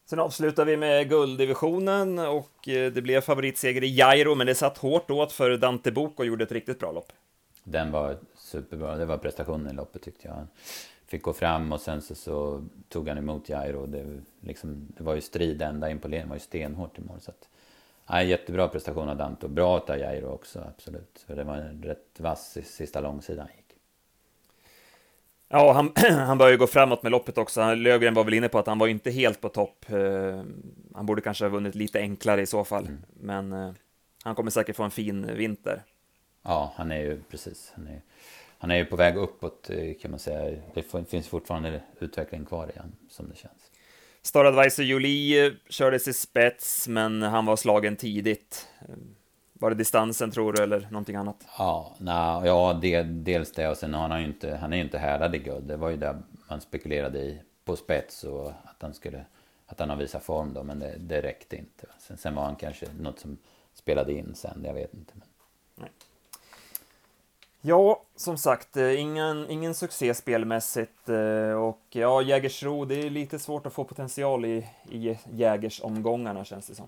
Sen 0.05 0.19
avslutar 0.19 0.65
vi 0.65 0.77
med 0.77 1.09
gulddivisionen 1.09 2.19
och 2.19 2.67
eh, 2.67 2.91
det 2.91 3.01
blev 3.01 3.21
favoritseger 3.21 3.83
i 3.83 3.95
Jairo, 3.95 4.35
men 4.35 4.47
det 4.47 4.55
satt 4.55 4.77
hårt 4.77 5.11
åt 5.11 5.31
för 5.31 5.57
Dante 5.57 5.91
Boko 5.91 6.23
och 6.23 6.25
gjorde 6.25 6.43
ett 6.43 6.51
riktigt 6.51 6.79
bra 6.79 6.91
lopp. 6.91 7.11
Den 7.67 7.91
var 7.91 8.17
superbra, 8.35 8.95
det 8.95 9.05
var 9.05 9.17
prestationen 9.17 9.71
i 9.71 9.73
loppet 9.73 10.01
tyckte 10.01 10.27
jag. 10.27 10.35
Han 10.35 10.47
fick 11.07 11.21
gå 11.21 11.33
fram 11.33 11.71
och 11.71 11.81
sen 11.81 12.01
så, 12.01 12.15
så 12.15 12.63
tog 12.89 13.07
han 13.07 13.17
emot 13.17 13.49
Jairo. 13.49 13.85
Det, 13.85 14.21
liksom, 14.39 14.87
det 14.97 15.03
var 15.03 15.15
ju 15.15 15.21
strid 15.21 15.61
ända 15.61 15.89
in 15.89 15.99
på 15.99 16.07
leden, 16.07 16.25
det 16.25 16.29
var 16.29 16.35
ju 16.35 16.39
stenhårt 16.39 16.97
i 16.97 17.01
mål. 17.01 17.21
Så 17.21 17.31
att, 17.31 17.49
ja, 18.07 18.23
jättebra 18.23 18.67
prestation 18.67 19.09
av 19.09 19.17
Dante 19.17 19.45
och 19.45 19.51
bra 19.51 19.79
av 19.87 19.97
Jairo 19.97 20.27
också, 20.27 20.59
absolut. 20.59 21.23
För 21.27 21.35
det 21.35 21.43
var 21.43 21.55
en 21.55 21.83
rätt 21.83 22.19
vass 22.19 22.57
sista 22.63 22.99
långsidan 23.01 23.47
gick. 23.55 23.77
Ja, 25.49 25.71
han, 25.73 25.91
han 26.11 26.37
börjar 26.37 26.51
ju 26.51 26.57
gå 26.57 26.67
framåt 26.67 27.03
med 27.03 27.11
loppet 27.11 27.37
också. 27.37 27.73
Lövgren 27.73 28.13
var 28.13 28.23
väl 28.23 28.33
inne 28.33 28.49
på 28.49 28.59
att 28.59 28.67
han 28.67 28.79
var 28.79 28.87
inte 28.87 29.11
helt 29.11 29.41
på 29.41 29.49
topp. 29.49 29.85
Eh, 29.89 30.43
han 30.93 31.05
borde 31.05 31.21
kanske 31.21 31.45
ha 31.45 31.49
vunnit 31.49 31.75
lite 31.75 31.99
enklare 31.99 32.41
i 32.41 32.45
så 32.45 32.63
fall, 32.63 32.85
mm. 32.85 33.01
men 33.13 33.53
eh, 33.53 33.73
han 34.23 34.35
kommer 34.35 34.51
säkert 34.51 34.75
få 34.75 34.83
en 34.83 34.91
fin 34.91 35.35
vinter. 35.35 35.83
Ja, 36.45 36.73
han 36.75 36.91
är 36.91 36.99
ju 36.99 37.21
precis. 37.29 37.71
Han 37.75 37.87
är, 37.87 38.01
han 38.57 38.71
är 38.71 38.75
ju 38.75 38.85
på 38.85 38.95
väg 38.95 39.17
uppåt 39.17 39.69
eh, 39.69 39.93
kan 40.01 40.11
man 40.11 40.19
säga. 40.19 40.61
Det 40.73 41.05
finns 41.09 41.27
fortfarande 41.27 41.81
utveckling 41.99 42.45
kvar 42.45 42.71
i 42.75 42.79
honom, 42.79 42.95
som 43.09 43.29
det 43.29 43.35
känns. 43.35 43.71
Star 44.21 44.45
Advisor 44.45 44.85
Jolie 44.85 45.55
kördes 45.69 46.07
i 46.07 46.13
spets, 46.13 46.87
men 46.87 47.21
han 47.21 47.45
var 47.45 47.55
slagen 47.55 47.95
tidigt. 47.95 48.67
Var 49.53 49.69
det 49.69 49.75
distansen 49.75 50.31
tror 50.31 50.53
du 50.53 50.63
eller 50.63 50.87
någonting 50.91 51.15
annat? 51.15 51.47
Ja, 51.57 51.95
na, 51.99 52.41
ja 52.45 52.79
det, 52.81 53.03
dels 53.03 53.51
det 53.51 53.67
och 53.67 53.77
sen 53.77 53.93
har 53.93 54.09
han 54.09 54.21
ju 54.21 54.27
inte, 54.27 54.55
han 54.55 54.73
är 54.73 54.77
ju 54.77 54.83
inte 54.83 54.97
härdad 54.97 55.35
i 55.35 55.37
guld. 55.37 55.65
Det 55.65 55.77
var 55.77 55.89
ju 55.89 55.97
det 55.97 56.21
man 56.49 56.61
spekulerade 56.61 57.19
i 57.19 57.41
på 57.65 57.75
spets 57.75 58.23
och 58.23 58.49
att 58.49 58.81
han 58.81 58.93
skulle, 58.93 59.25
att 59.65 59.79
han 59.79 59.89
har 59.89 59.97
visat 59.97 60.23
form 60.23 60.53
då, 60.53 60.63
men 60.63 60.79
det, 60.79 60.95
det 60.97 61.21
räckte 61.21 61.55
inte. 61.55 61.87
Sen, 61.99 62.17
sen 62.17 62.35
var 62.35 62.43
han 62.43 62.55
kanske 62.55 62.85
något 62.99 63.19
som 63.19 63.37
spelade 63.73 64.13
in 64.13 64.35
sen, 64.35 64.61
jag 64.65 64.73
vet 64.73 64.93
inte. 64.93 65.13
Men... 65.15 65.27
Nej. 65.75 65.89
Ja, 67.67 68.03
som 68.15 68.37
sagt, 68.37 68.77
eh, 68.77 69.01
ingen, 69.01 69.49
ingen 69.49 69.75
succé 69.75 70.13
spelmässigt 70.13 71.09
eh, 71.09 71.51
och 71.51 71.81
ja, 71.89 72.21
Jägersro, 72.21 72.85
det 72.85 72.95
är 72.95 73.09
lite 73.09 73.39
svårt 73.39 73.65
att 73.65 73.73
få 73.73 73.83
potential 73.83 74.45
i, 74.45 74.67
i 74.91 75.17
Jägersomgångarna 75.31 76.45
känns 76.45 76.67
det 76.67 76.75
som. 76.75 76.85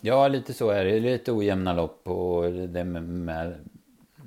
Ja, 0.00 0.28
lite 0.28 0.54
så 0.54 0.70
är 0.70 0.84
det. 0.84 1.00
Lite 1.00 1.32
ojämna 1.32 1.72
lopp 1.72 2.08
och 2.08 2.52
det 2.52 2.84
med, 2.84 3.02
med 3.02 3.68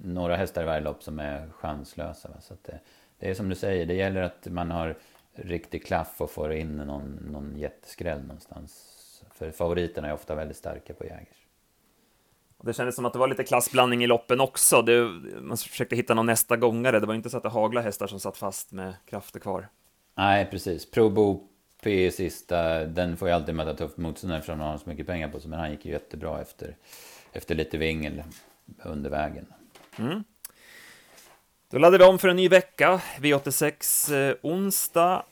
några 0.03 0.35
hästar 0.35 0.61
i 0.61 0.65
varje 0.65 0.81
lopp 0.81 1.03
som 1.03 1.19
är 1.19 1.49
chanslösa. 1.51 2.29
Va? 2.29 2.41
Så 2.41 2.53
det, 2.61 2.79
det, 3.19 3.29
är 3.29 3.33
som 3.33 3.49
du 3.49 3.55
säger, 3.55 3.85
det 3.85 3.93
gäller 3.93 4.21
att 4.21 4.47
man 4.47 4.71
har 4.71 4.97
riktig 5.33 5.85
klaff 5.85 6.21
och 6.21 6.31
får 6.31 6.53
in 6.53 6.77
någon, 6.77 7.27
någon 7.31 7.57
jätteskräll 7.57 8.21
någonstans. 8.21 8.97
För 9.33 9.51
favoriterna 9.51 10.07
är 10.07 10.13
ofta 10.13 10.35
väldigt 10.35 10.57
starka 10.57 10.93
på 10.93 11.05
Jägers. 11.05 11.47
Det 12.63 12.73
kändes 12.73 12.95
som 12.95 13.05
att 13.05 13.13
det 13.13 13.19
var 13.19 13.27
lite 13.27 13.43
klassblandning 13.43 14.03
i 14.03 14.07
loppen 14.07 14.39
också. 14.39 14.81
Det, 14.81 15.05
man 15.41 15.57
försökte 15.57 15.95
hitta 15.95 16.13
någon 16.13 16.25
nästa 16.25 16.57
gångare. 16.57 16.99
Det 16.99 17.05
var 17.07 17.13
inte 17.13 17.29
så 17.29 17.37
att 17.37 17.43
det 17.43 17.49
hagla 17.49 17.81
hästar 17.81 18.07
som 18.07 18.19
satt 18.19 18.37
fast 18.37 18.71
med 18.71 18.93
krafter 19.09 19.39
kvar. 19.39 19.67
Nej, 20.15 20.47
precis. 20.51 20.91
Pro 20.91 21.09
Boop 21.09 21.51
i 21.83 22.11
sista, 22.11 22.85
den 22.85 23.17
får 23.17 23.27
ju 23.27 23.33
alltid 23.33 23.55
möta 23.55 23.73
tufft 23.73 23.97
motstånd 23.97 24.33
eftersom 24.33 24.59
han 24.59 24.69
har 24.69 24.77
så 24.77 24.89
mycket 24.89 25.07
pengar 25.07 25.29
på 25.29 25.39
sig. 25.39 25.49
Men 25.49 25.59
han 25.59 25.71
gick 25.71 25.85
ju 25.85 25.91
jättebra 25.91 26.41
efter, 26.41 26.75
efter 27.31 27.55
lite 27.55 27.77
vingel 27.77 28.23
under 28.83 29.09
vägen. 29.09 29.45
Mm. 29.97 30.23
Då 31.69 31.77
laddar 31.77 31.99
vi 31.99 32.05
om 32.05 32.19
för 32.19 32.27
en 32.27 32.35
ny 32.35 32.49
vecka. 32.49 33.01
V86 33.19 34.13
eh, 34.15 34.35
onsdag. 34.41 35.23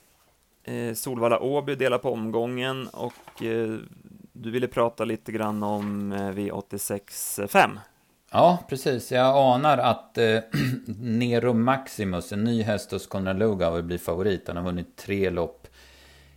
Eh, 0.63 0.93
Solvalla 0.93 1.39
Åby 1.39 1.75
delar 1.75 1.97
på 1.97 2.11
omgången 2.11 2.87
och 2.87 3.43
eh, 3.43 3.77
du 4.41 4.51
ville 4.51 4.67
prata 4.67 5.05
lite 5.05 5.31
grann 5.31 5.63
om 5.63 6.11
eh, 6.11 6.17
V86 6.17 7.47
5. 7.47 7.79
Ja, 8.31 8.57
precis. 8.69 9.11
Jag 9.11 9.37
anar 9.37 9.77
att 9.77 10.17
eh, 10.17 10.39
Nero 10.99 11.53
Maximus, 11.53 12.31
en 12.31 12.43
ny 12.43 12.61
häst 12.63 12.91
hos 12.91 13.07
Konrad 13.07 13.39
Lugauer, 13.39 13.81
blir 13.81 13.97
favorit. 13.97 14.47
Han 14.47 14.57
har 14.57 14.63
vunnit 14.63 14.95
tre 14.95 15.29
lopp 15.29 15.67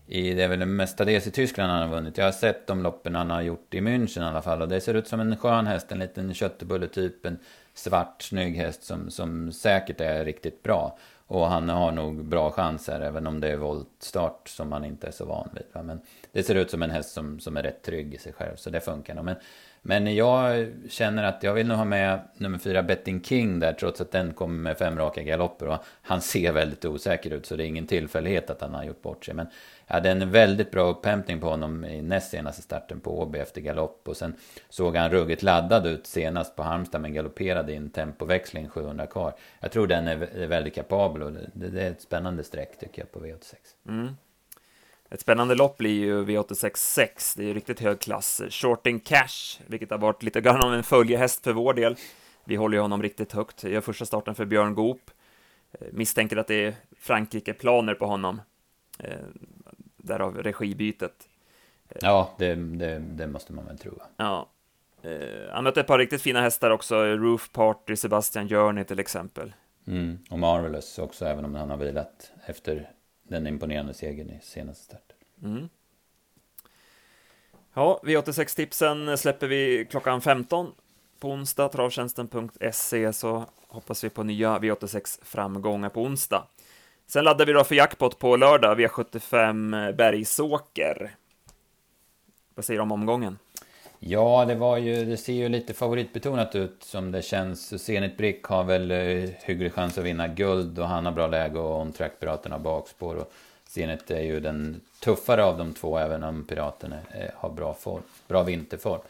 i, 0.06 0.34
det 0.34 0.42
är 0.42 0.48
väl 0.48 0.66
mestadels 0.66 1.26
i 1.26 1.30
Tyskland 1.30 1.70
han 1.70 1.88
har 1.88 1.96
vunnit. 1.96 2.18
Jag 2.18 2.24
har 2.24 2.32
sett 2.32 2.66
de 2.66 2.82
loppen 2.82 3.14
han 3.14 3.30
har 3.30 3.42
gjort 3.42 3.74
i 3.74 3.80
München 3.80 4.22
i 4.22 4.24
alla 4.24 4.42
fall. 4.42 4.62
Och 4.62 4.68
det 4.68 4.80
ser 4.80 4.94
ut 4.94 5.08
som 5.08 5.20
en 5.20 5.36
skön 5.36 5.66
häst, 5.66 5.92
en 5.92 5.98
liten 5.98 6.34
köttbulle-typ, 6.34 7.26
en 7.26 7.38
svart 7.74 8.22
snygg 8.22 8.56
häst 8.56 8.84
som, 8.84 9.10
som 9.10 9.52
säkert 9.52 10.00
är 10.00 10.24
riktigt 10.24 10.62
bra. 10.62 10.98
Och 11.26 11.46
han 11.46 11.68
har 11.68 11.92
nog 11.92 12.24
bra 12.24 12.50
chanser, 12.50 13.00
även 13.00 13.26
om 13.26 13.40
det 13.40 13.48
är 13.48 13.56
voltstart 13.56 14.48
som 14.48 14.72
han 14.72 14.84
inte 14.84 15.06
är 15.06 15.10
så 15.10 15.24
van 15.24 15.48
vid. 15.52 15.84
Men 15.84 16.00
det 16.32 16.42
ser 16.42 16.54
ut 16.54 16.70
som 16.70 16.82
en 16.82 16.90
häst 16.90 17.12
som, 17.12 17.40
som 17.40 17.56
är 17.56 17.62
rätt 17.62 17.82
trygg 17.82 18.14
i 18.14 18.18
sig 18.18 18.32
själv, 18.32 18.56
så 18.56 18.70
det 18.70 18.80
funkar 18.80 19.14
nog. 19.14 19.24
Men 19.24 19.36
men 19.84 20.14
jag 20.14 20.68
känner 20.88 21.24
att 21.24 21.42
jag 21.42 21.54
vill 21.54 21.66
nog 21.66 21.76
ha 21.76 21.84
med 21.84 22.20
nummer 22.36 22.58
fyra 22.58 22.82
Betting 22.82 23.22
King 23.22 23.60
där 23.60 23.72
trots 23.72 24.00
att 24.00 24.10
den 24.10 24.34
kommer 24.34 24.58
med 24.58 24.78
fem 24.78 24.98
raka 24.98 25.22
galopper 25.22 25.68
och 25.68 25.78
han 26.02 26.20
ser 26.20 26.52
väldigt 26.52 26.84
osäker 26.84 27.30
ut 27.30 27.46
så 27.46 27.56
det 27.56 27.64
är 27.64 27.66
ingen 27.66 27.86
tillfällighet 27.86 28.50
att 28.50 28.60
han 28.60 28.74
har 28.74 28.84
gjort 28.84 29.02
bort 29.02 29.24
sig. 29.24 29.34
Men 29.34 29.46
jag 29.86 29.94
hade 29.94 30.10
en 30.10 30.30
väldigt 30.30 30.70
bra 30.70 30.90
upphämtning 30.90 31.40
på 31.40 31.48
honom 31.48 31.84
i 31.84 32.02
näst 32.02 32.30
senaste 32.30 32.62
starten 32.62 33.00
på 33.00 33.20
Åby 33.20 33.38
efter 33.38 33.60
galopp 33.60 34.08
och 34.08 34.16
sen 34.16 34.34
såg 34.68 34.96
han 34.96 35.10
ruggigt 35.10 35.42
laddad 35.42 35.86
ut 35.86 36.06
senast 36.06 36.56
på 36.56 36.62
Halmstad 36.62 37.00
men 37.00 37.14
galopperade 37.14 37.72
i 37.72 37.76
en 37.76 37.90
tempoväxling 37.90 38.68
700 38.68 39.06
kvar. 39.06 39.34
Jag 39.60 39.72
tror 39.72 39.86
den 39.86 40.08
är 40.08 40.46
väldigt 40.46 40.74
kapabel 40.74 41.22
och 41.22 41.32
det 41.54 41.82
är 41.82 41.90
ett 41.90 42.02
spännande 42.02 42.44
streck 42.44 42.78
tycker 42.78 43.02
jag 43.02 43.12
på 43.12 43.20
V86. 43.20 43.54
Mm. 43.88 44.08
Ett 45.12 45.20
spännande 45.20 45.54
lopp 45.54 45.78
blir 45.78 45.90
ju 45.90 46.24
V86.6, 46.24 47.36
det 47.36 47.42
är 47.42 47.46
ju 47.46 47.54
riktigt 47.54 47.80
hög 47.80 48.00
klass. 48.00 48.42
Shorting 48.50 49.00
Cash, 49.00 49.60
vilket 49.66 49.90
har 49.90 49.98
varit 49.98 50.22
lite 50.22 50.40
grann 50.40 50.60
av 50.60 50.74
en 50.74 50.82
följehäst 50.82 51.44
för 51.44 51.52
vår 51.52 51.74
del. 51.74 51.96
Vi 52.44 52.56
håller 52.56 52.76
ju 52.76 52.80
honom 52.80 53.02
riktigt 53.02 53.32
högt. 53.32 53.62
Jag 53.62 53.72
gör 53.72 53.80
första 53.80 54.04
starten 54.04 54.34
för 54.34 54.44
Björn 54.44 54.74
Goop. 54.74 55.10
Eh, 55.72 55.86
misstänker 55.92 56.36
att 56.36 56.46
det 56.46 56.64
är 56.64 56.74
Frankrike-planer 56.98 57.94
på 57.94 58.06
honom. 58.06 58.40
Eh, 58.98 59.16
därav 59.96 60.36
regibytet. 60.36 61.28
Eh, 61.88 61.96
ja, 62.00 62.34
det, 62.38 62.54
det, 62.54 62.98
det 62.98 63.26
måste 63.26 63.52
man 63.52 63.66
väl 63.66 63.78
tro. 63.78 63.92
Ja. 64.16 64.48
Han 65.50 65.64
mötte 65.64 65.80
ett 65.80 65.86
par 65.86 65.98
riktigt 65.98 66.22
fina 66.22 66.40
hästar 66.40 66.70
också, 66.70 67.04
Roof 67.04 67.52
Party, 67.52 67.96
Sebastian 67.96 68.48
Journey 68.48 68.84
till 68.84 68.98
exempel. 68.98 69.52
Mm, 69.86 70.18
och 70.30 70.38
Marvelous 70.38 70.98
också, 70.98 71.24
även 71.24 71.44
om 71.44 71.54
han 71.54 71.70
har 71.70 71.76
vilat 71.76 72.32
efter 72.46 72.90
den 73.32 73.46
imponerande 73.46 73.94
segern 73.94 74.30
i 74.30 74.40
senaste 74.42 74.84
starten. 74.84 75.16
Mm. 75.42 75.68
Ja, 77.74 78.00
V86-tipsen 78.04 79.18
släpper 79.18 79.46
vi 79.46 79.86
klockan 79.90 80.20
15 80.20 80.72
på 81.20 81.30
onsdag, 81.30 81.68
travtjänsten.se, 81.68 83.12
så 83.12 83.44
hoppas 83.68 84.04
vi 84.04 84.10
på 84.10 84.22
nya 84.22 84.58
V86-framgångar 84.58 85.88
på 85.88 86.02
onsdag. 86.02 86.46
Sen 87.06 87.24
laddar 87.24 87.46
vi 87.46 87.52
då 87.52 87.64
för 87.64 87.74
jackpot 87.74 88.18
på 88.18 88.36
lördag, 88.36 88.80
V75 88.80 89.92
Bergsåker. 89.92 91.16
Vad 92.54 92.64
säger 92.64 92.78
du 92.78 92.82
om 92.82 92.92
omgången? 92.92 93.38
Ja, 94.04 94.44
det 94.44 94.54
var 94.54 94.76
ju, 94.76 95.04
det 95.04 95.16
ser 95.16 95.32
ju 95.32 95.48
lite 95.48 95.74
favoritbetonat 95.74 96.54
ut 96.54 96.82
som 96.82 97.12
det 97.12 97.22
känns. 97.22 97.84
Zenit 97.84 98.16
Brick 98.16 98.44
har 98.44 98.64
väl 98.64 98.90
eh, 98.90 99.30
hygglig 99.44 99.72
chans 99.72 99.98
att 99.98 100.04
vinna 100.04 100.28
guld 100.28 100.78
och 100.78 100.88
han 100.88 101.04
har 101.06 101.12
bra 101.12 101.26
läge 101.26 101.58
och 101.58 101.80
On 101.80 101.92
Track 101.92 102.20
Piraterna 102.20 102.58
bakspår. 102.58 103.16
Och 103.16 103.32
Zenit 103.68 104.10
är 104.10 104.20
ju 104.20 104.40
den 104.40 104.80
tuffare 105.00 105.44
av 105.44 105.58
de 105.58 105.74
två, 105.74 105.98
även 105.98 106.22
om 106.22 106.46
Piraterna 106.46 106.96
eh, 107.10 107.30
har 107.34 107.50
bra, 107.50 107.74
form, 107.74 108.02
bra 108.28 108.42
vinterform. 108.42 109.00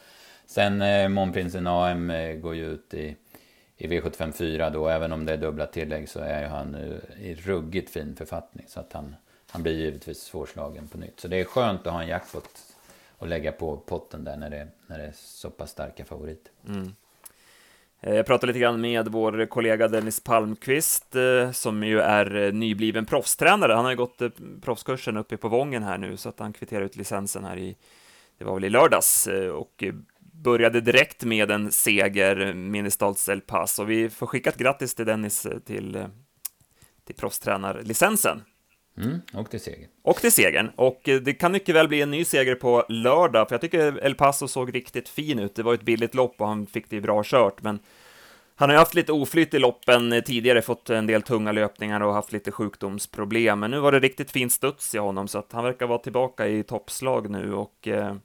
Sen 0.45 0.81
eh, 0.81 1.09
Månprinsen 1.09 1.67
AM 1.67 2.09
eh, 2.09 2.35
går 2.35 2.55
ju 2.55 2.65
ut 2.65 2.93
i, 2.93 3.15
i 3.77 3.87
V754 3.87 4.69
då, 4.73 4.87
även 4.87 5.11
om 5.11 5.25
det 5.25 5.33
är 5.33 5.37
dubbla 5.37 5.65
tillägg 5.65 6.09
så 6.09 6.19
är 6.19 6.41
ju 6.41 6.47
han 6.47 6.75
eh, 6.75 7.25
i 7.25 7.35
ruggigt 7.35 7.89
fin 7.89 8.15
författning. 8.15 8.65
Så 8.67 8.79
att 8.79 8.93
han, 8.93 9.15
han 9.49 9.63
blir 9.63 9.73
givetvis 9.73 10.21
svårslagen 10.21 10.87
på 10.87 10.97
nytt. 10.97 11.19
Så 11.19 11.27
det 11.27 11.39
är 11.39 11.43
skönt 11.43 11.87
att 11.87 11.93
ha 11.93 12.01
en 12.01 12.07
jackpot 12.07 12.49
och 13.23 13.29
lägga 13.29 13.51
på 13.51 13.77
potten 13.77 14.23
där 14.23 14.37
när 14.37 14.49
det, 14.49 14.67
när 14.87 14.97
det 14.97 15.03
är 15.03 15.13
så 15.15 15.49
pass 15.49 15.71
starka 15.71 16.05
favoriter. 16.05 16.51
Mm. 16.67 16.95
Eh, 18.01 18.15
jag 18.15 18.25
pratade 18.25 18.47
lite 18.47 18.59
grann 18.59 18.81
med 18.81 19.07
vår 19.07 19.45
kollega 19.45 19.87
Dennis 19.87 20.19
Palmqvist, 20.19 21.15
eh, 21.15 21.51
som 21.51 21.83
ju 21.83 21.99
är 21.99 22.35
eh, 22.35 22.53
nybliven 22.53 23.05
proffstränare. 23.05 23.73
Han 23.73 23.83
har 23.83 23.91
ju 23.91 23.97
gått 23.97 24.21
proffskursen 24.61 25.17
uppe 25.17 25.37
på 25.37 25.47
Vången 25.47 25.83
här 25.83 25.97
nu, 25.97 26.17
så 26.17 26.29
att 26.29 26.39
han 26.39 26.53
kvitterar 26.53 26.81
ut 26.81 26.95
licensen 26.95 27.45
här 27.45 27.57
i, 27.57 27.77
det 28.37 28.45
var 28.45 28.53
väl 28.53 28.65
i 28.65 28.69
lördags, 28.69 29.27
och 29.53 29.83
började 30.19 30.81
direkt 30.81 31.23
med 31.23 31.51
en 31.51 31.71
seger, 31.71 32.53
Ministals 32.53 33.29
El 33.29 33.41
Pass, 33.41 33.79
och 33.79 33.89
vi 33.89 34.09
får 34.09 34.27
skicka 34.27 34.49
ett 34.49 34.57
grattis 34.57 34.95
till 34.95 35.05
Dennis 35.05 35.47
till, 35.65 36.05
till 37.05 37.15
proffstränarlicensen. 37.15 38.41
Mm, 38.97 39.21
och 39.33 39.49
till 39.49 39.59
segern. 39.59 39.89
Och 40.01 40.17
till 40.17 40.31
segern. 40.31 40.71
Och 40.75 41.01
det 41.03 41.33
kan 41.33 41.51
mycket 41.51 41.75
väl 41.75 41.87
bli 41.87 42.01
en 42.01 42.11
ny 42.11 42.25
seger 42.25 42.55
på 42.55 42.85
lördag, 42.89 43.47
för 43.47 43.53
jag 43.53 43.61
tycker 43.61 44.05
El 44.05 44.15
Paso 44.15 44.47
såg 44.47 44.75
riktigt 44.75 45.09
fin 45.09 45.39
ut. 45.39 45.55
Det 45.55 45.63
var 45.63 45.73
ett 45.73 45.81
billigt 45.81 46.15
lopp 46.15 46.41
och 46.41 46.47
han 46.47 46.65
fick 46.65 46.89
det 46.89 47.01
bra 47.01 47.21
kört, 47.25 47.61
men 47.61 47.79
Han 48.55 48.69
har 48.69 48.75
ju 48.75 48.79
haft 48.79 48.93
lite 48.93 49.11
oflyt 49.11 49.53
i 49.53 49.59
loppen 49.59 50.13
eh, 50.13 50.21
tidigare, 50.23 50.61
fått 50.61 50.89
en 50.89 51.07
del 51.07 51.21
tunga 51.21 51.51
löpningar 51.51 52.01
och 52.01 52.13
haft 52.13 52.31
lite 52.31 52.51
sjukdomsproblem, 52.51 53.59
men 53.59 53.71
nu 53.71 53.79
var 53.79 53.91
det 53.91 53.99
riktigt 53.99 54.31
fin 54.31 54.49
studs 54.49 54.95
i 54.95 54.97
honom, 54.97 55.27
så 55.27 55.39
att 55.39 55.51
han 55.51 55.63
verkar 55.63 55.87
vara 55.87 55.99
tillbaka 55.99 56.47
i 56.47 56.63
toppslag 56.63 57.29
nu 57.29 57.53
och 57.53 57.87
eh, 57.87 58.15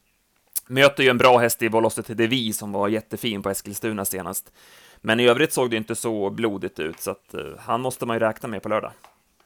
möter 0.66 1.02
ju 1.02 1.08
en 1.08 1.18
bra 1.18 1.38
häst 1.38 1.62
i 1.62 1.68
Velocity 1.68 2.14
Devi 2.14 2.52
som 2.52 2.72
var 2.72 2.88
jättefin 2.88 3.42
på 3.42 3.50
Eskilstuna 3.50 4.04
senast. 4.04 4.52
Men 4.96 5.20
i 5.20 5.28
övrigt 5.28 5.52
såg 5.52 5.70
det 5.70 5.76
inte 5.76 5.94
så 5.94 6.30
blodigt 6.30 6.78
ut, 6.78 7.00
så 7.00 7.10
att 7.10 7.34
eh, 7.34 7.40
han 7.58 7.80
måste 7.80 8.06
man 8.06 8.16
ju 8.16 8.20
räkna 8.20 8.48
med 8.48 8.62
på 8.62 8.68
lördag. 8.68 8.92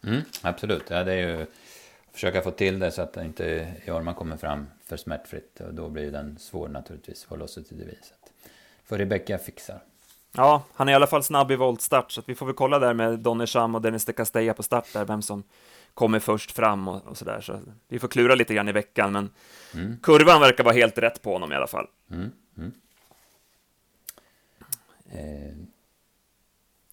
Mm, 0.07 0.23
absolut, 0.43 0.91
ja, 0.91 1.05
det 1.05 1.13
är 1.13 1.39
ju 1.39 1.47
försöka 2.13 2.43
få 2.43 2.51
till 2.51 2.79
det 2.79 2.91
så 2.91 3.03
att 3.03 3.17
inte 3.17 3.75
Jorma 3.87 4.15
kommer 4.15 4.37
fram 4.37 4.67
för 4.85 4.97
smärtfritt 4.97 5.61
och 5.61 5.75
då 5.75 5.89
blir 5.89 6.11
den 6.11 6.39
svår 6.39 6.69
naturligtvis, 6.69 7.27
Velocity 7.31 7.75
Devi. 7.75 7.99
Så 8.03 8.15
att 8.15 8.33
får 8.85 8.99
Rebecca 8.99 9.39
fixar. 9.39 9.81
Ja, 10.33 10.63
han 10.75 10.89
är 10.89 10.93
i 10.93 10.95
alla 10.95 11.07
fall 11.07 11.23
snabb 11.23 11.51
i 11.51 11.57
voltstart, 11.57 12.13
så 12.13 12.23
vi 12.27 12.35
får 12.35 12.47
väl 12.47 12.55
kolla 12.55 12.79
där 12.79 12.95
med 12.95 13.19
Donny 13.19 13.47
Sham 13.47 13.75
och 13.75 13.83
Dennis 13.83 14.05
de 14.05 14.13
Castella 14.13 14.55
på 14.55 14.63
start 14.63 14.93
där, 14.93 15.05
vem 15.05 15.23
som 15.23 15.43
kommer 15.95 16.19
först 16.19 16.53
fram 16.53 16.89
och, 16.89 17.07
och 17.07 17.17
sådär. 17.17 17.41
Så 17.41 17.61
vi 17.89 17.99
får 17.99 18.09
klura 18.09 18.35
lite 18.35 18.55
grann 18.55 18.69
i 18.69 18.73
veckan, 18.73 19.13
men 19.13 19.31
mm. 19.75 19.99
kurvan 20.03 20.41
verkar 20.41 20.65
vara 20.65 20.75
helt 20.75 20.99
rätt 20.99 21.23
på 21.23 21.33
honom 21.33 21.53
i 21.53 21.55
alla 21.55 21.67
fall. 21.67 21.87
Mm. 22.11 22.31
Mm. 22.57 22.73
Eh. 25.11 25.72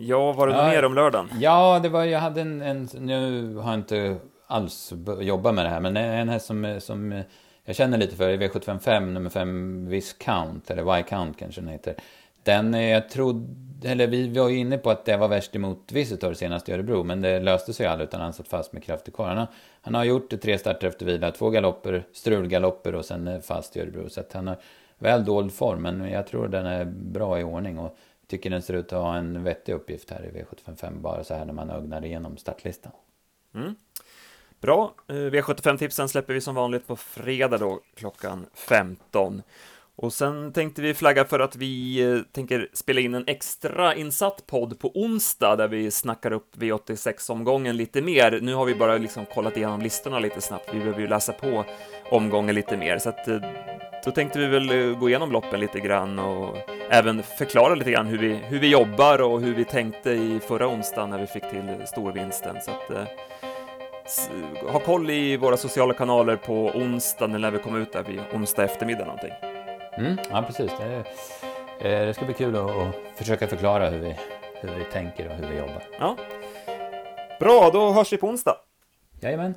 Ja, 0.01 0.31
var 0.31 0.47
det 0.47 0.53
ja, 0.53 0.67
mer 0.67 0.85
om 0.85 0.95
lördagen? 0.95 1.29
Ja, 1.39 1.79
det 1.83 1.89
var, 1.89 2.03
jag 2.03 2.19
hade 2.19 2.41
en, 2.41 2.61
en, 2.61 2.89
nu 2.93 3.55
har 3.55 3.71
jag 3.71 3.79
inte 3.79 4.17
alls 4.47 4.93
jobbat 5.19 5.55
med 5.55 5.65
det 5.65 5.69
här, 5.69 5.79
men 5.79 5.97
en 5.97 6.29
häst 6.29 6.45
som, 6.45 6.79
som 6.79 7.23
jag 7.65 7.75
känner 7.75 7.97
lite 7.97 8.15
för, 8.15 8.37
V755, 8.37 8.99
nummer 8.99 9.29
5, 9.29 9.87
Viscount, 9.89 10.73
eller 10.73 10.99
Y-Count 10.99 11.33
kanske 11.39 11.61
den 11.61 11.69
heter. 11.69 11.95
Den, 12.43 12.73
jag 12.73 13.09
trodde, 13.09 13.89
eller 13.89 14.07
vi 14.07 14.39
var 14.39 14.49
ju 14.49 14.57
inne 14.57 14.77
på 14.77 14.89
att 14.89 15.05
det 15.05 15.17
var 15.17 15.27
värst 15.27 15.55
emot 15.55 15.91
Visitor 15.91 16.33
senast 16.33 16.69
i 16.69 16.73
Örebro, 16.73 17.03
men 17.03 17.21
det 17.21 17.39
löste 17.39 17.73
sig 17.73 17.85
aldrig 17.85 18.07
utan 18.07 18.21
han 18.21 18.33
satt 18.33 18.47
fast 18.47 18.73
med 18.73 18.83
kraft 18.83 19.07
i 19.07 19.11
kvar. 19.11 19.27
Han, 19.27 19.47
han 19.81 19.95
har 19.95 20.03
gjort 20.03 20.41
tre 20.41 20.57
starter 20.57 20.87
efter 20.87 21.05
vila, 21.05 21.31
två 21.31 21.49
galopper, 21.49 22.03
strulgalopper 22.13 22.95
och 22.95 23.05
sen 23.05 23.41
fast 23.41 23.77
i 23.77 23.81
Örebro. 23.81 24.09
Så 24.09 24.19
att 24.19 24.33
han 24.33 24.47
har 24.47 24.57
väl 24.97 25.25
dold 25.25 25.53
form, 25.53 25.81
men 25.81 26.09
jag 26.09 26.27
tror 26.27 26.47
den 26.47 26.65
är 26.65 26.85
bra 26.85 27.39
i 27.39 27.43
ordning 27.43 27.79
och 27.79 27.97
tycker 28.29 28.49
den 28.49 28.61
ser 28.61 28.73
ut 28.73 28.93
att 28.93 29.03
ha 29.03 29.17
en 29.17 29.43
vettig 29.43 29.73
uppgift 29.73 30.09
här 30.09 30.25
i 30.25 30.43
V755, 30.43 31.01
bara 31.01 31.23
så 31.23 31.33
här 31.33 31.45
när 31.45 31.53
man 31.53 31.69
ögnar 31.69 32.05
igenom 32.05 32.37
startlistan. 32.37 32.91
Mm. 33.55 33.75
Bra, 34.61 34.93
eh, 35.07 35.13
V75-tipsen 35.13 36.09
släpper 36.09 36.33
vi 36.33 36.41
som 36.41 36.55
vanligt 36.55 36.87
på 36.87 36.95
fredag 36.95 37.57
då 37.57 37.79
klockan 37.95 38.45
15. 38.53 39.41
Och 39.95 40.13
sen 40.13 40.53
tänkte 40.53 40.81
vi 40.81 40.93
flagga 40.93 41.25
för 41.25 41.39
att 41.39 41.55
vi 41.55 42.01
eh, 42.01 42.19
tänker 42.31 42.69
spela 42.73 43.01
in 43.01 43.13
en 43.13 43.27
extra 43.27 43.95
insatt 43.95 44.47
podd 44.47 44.79
på 44.79 44.91
onsdag 44.95 45.55
där 45.55 45.67
vi 45.67 45.91
snackar 45.91 46.31
upp 46.31 46.55
V86-omgången 46.55 47.77
lite 47.77 48.01
mer. 48.01 48.39
Nu 48.41 48.53
har 48.53 48.65
vi 48.65 48.75
bara 48.75 48.97
liksom 48.97 49.25
kollat 49.25 49.57
igenom 49.57 49.81
listorna 49.81 50.19
lite 50.19 50.41
snabbt, 50.41 50.69
vi 50.73 50.79
behöver 50.79 50.99
ju 50.99 51.07
läsa 51.07 51.33
på 51.33 51.65
omgången 52.11 52.55
lite 52.55 52.77
mer, 52.77 52.97
så 52.97 53.09
att 53.09 53.27
eh, 53.27 53.41
då 54.05 54.11
tänkte 54.11 54.39
vi 54.39 54.47
väl 54.47 54.95
gå 54.95 55.09
igenom 55.09 55.31
loppen 55.31 55.59
lite 55.59 55.79
grann 55.79 56.19
och 56.19 56.57
även 56.89 57.23
förklara 57.23 57.75
lite 57.75 57.91
grann 57.91 58.07
hur 58.07 58.17
vi, 58.17 58.33
hur 58.33 58.59
vi 58.59 58.69
jobbar 58.69 59.21
och 59.21 59.41
hur 59.41 59.55
vi 59.55 59.65
tänkte 59.65 60.11
i 60.11 60.39
förra 60.39 60.67
onsdagen 60.67 61.09
när 61.09 61.19
vi 61.19 61.27
fick 61.27 61.49
till 61.49 61.81
storvinsten. 61.85 62.55
Så 62.61 62.71
att, 62.71 63.07
ha 64.71 64.79
koll 64.79 65.09
i 65.09 65.37
våra 65.37 65.57
sociala 65.57 65.93
kanaler 65.93 66.35
på 66.35 66.53
onsdagen 66.65 67.35
eller 67.35 67.51
när 67.51 67.57
vi 67.57 67.63
kommer 67.63 67.79
ut 67.79 67.93
där 67.93 68.03
vid 68.03 68.19
onsdag 68.33 68.63
eftermiddag 68.63 69.05
någonting. 69.05 69.33
Mm, 69.97 70.17
ja, 70.31 70.43
precis. 70.47 70.71
Det, 70.79 70.95
eh, 71.89 72.05
det 72.05 72.13
ska 72.13 72.25
bli 72.25 72.33
kul 72.33 72.55
att, 72.55 72.95
försöka 73.15 73.47
förklara 73.47 73.89
hur 73.89 73.99
vi, 73.99 74.15
hur 74.53 74.75
vi 74.75 74.83
tänker 74.83 75.27
och 75.29 75.35
hur 75.35 75.47
vi 75.47 75.57
jobbar. 75.57 75.83
Ja. 75.99 76.15
Bra, 77.39 77.69
då 77.73 77.91
hörs 77.91 78.13
vi 78.13 78.17
på 78.17 78.27
onsdag. 78.27 78.55
Jajamän. 79.21 79.55